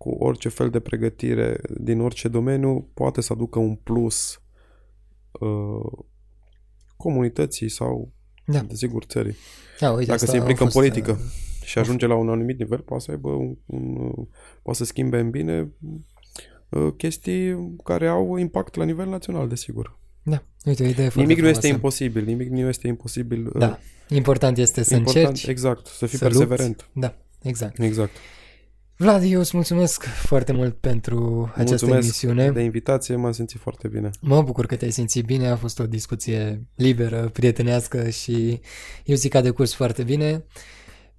[0.03, 4.43] cu orice fel de pregătire din orice domeniu poate să aducă un plus
[5.33, 6.05] uh,
[6.97, 8.13] comunității sau,
[8.47, 8.59] da.
[8.61, 9.37] desigur, țării.
[9.81, 13.05] Da, uite, Dacă se implică în politică uh, și ajunge la un anumit nivel, poate
[13.05, 14.27] să aibă un, un, uh,
[14.63, 15.73] poate să schimbe în bine
[16.69, 19.99] uh, chestii care au impact la nivel național, desigur.
[20.23, 23.51] Da, uite, o idee Nimic nu este imposibil, nimic nu este imposibil.
[23.55, 23.79] Da,
[24.09, 25.47] important este să important, încerci.
[25.47, 26.89] Exact, să fii să perseverent.
[26.93, 27.01] Lupți.
[27.01, 27.15] Da,
[27.49, 27.79] exact.
[27.79, 28.13] Exact.
[29.03, 32.51] Vlad, eu îți mulțumesc foarte mult pentru această mulțumesc emisiune.
[32.51, 34.11] de invitație, m-am simțit foarte bine.
[34.21, 38.61] Mă bucur că te-ai simțit bine, a fost o discuție liberă, prietenească și
[39.05, 40.45] eu zic că a decurs foarte bine.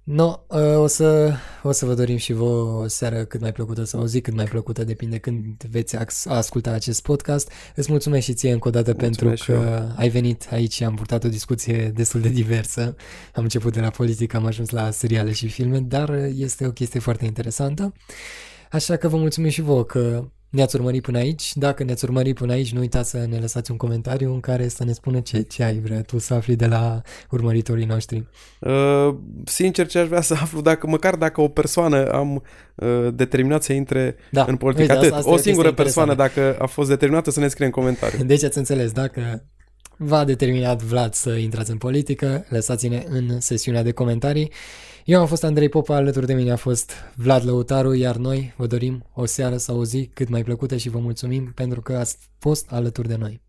[0.04, 3.84] No, uh, o să, o să vă dorim și vouă o seară cât mai plăcută
[3.84, 7.50] sau o zi cât mai plăcută, depinde când veți asculta acest podcast.
[7.74, 10.94] Îți mulțumesc și ție încă o dată mulțumesc pentru că ai venit aici și am
[10.94, 12.94] purtat o discuție destul de diversă.
[13.34, 17.00] Am început de la politică, am ajuns la seriale și filme, dar este o chestie
[17.00, 17.92] foarte interesantă.
[18.70, 20.24] Așa că vă mulțumim și vouă că
[20.54, 21.52] ne-ați urmărit până aici.
[21.54, 24.84] Dacă ne-ați urmărit până aici, nu uitați să ne lăsați un comentariu în care să
[24.84, 28.26] ne spună ce, ce ai vrea tu să afli de la urmăritorii noștri.
[28.60, 32.42] Uh, sincer, ce aș vrea să aflu, dacă măcar dacă o persoană am
[32.74, 34.44] uh, determinat să intre da.
[34.48, 35.12] în politică, Uite, atât.
[35.12, 38.24] Asta, asta o singură persoană, dacă a fost determinată, să ne scrie în comentariu.
[38.24, 39.44] Deci ați înțeles, dacă
[39.96, 44.52] v-a determinat Vlad să intrați în politică, lăsați-ne în sesiunea de comentarii.
[45.04, 48.66] Eu am fost Andrei Popa, alături de mine a fost Vlad Lăutaru, iar noi vă
[48.66, 52.16] dorim o seară sau o zi cât mai plăcută și vă mulțumim pentru că ați
[52.38, 53.43] fost alături de noi.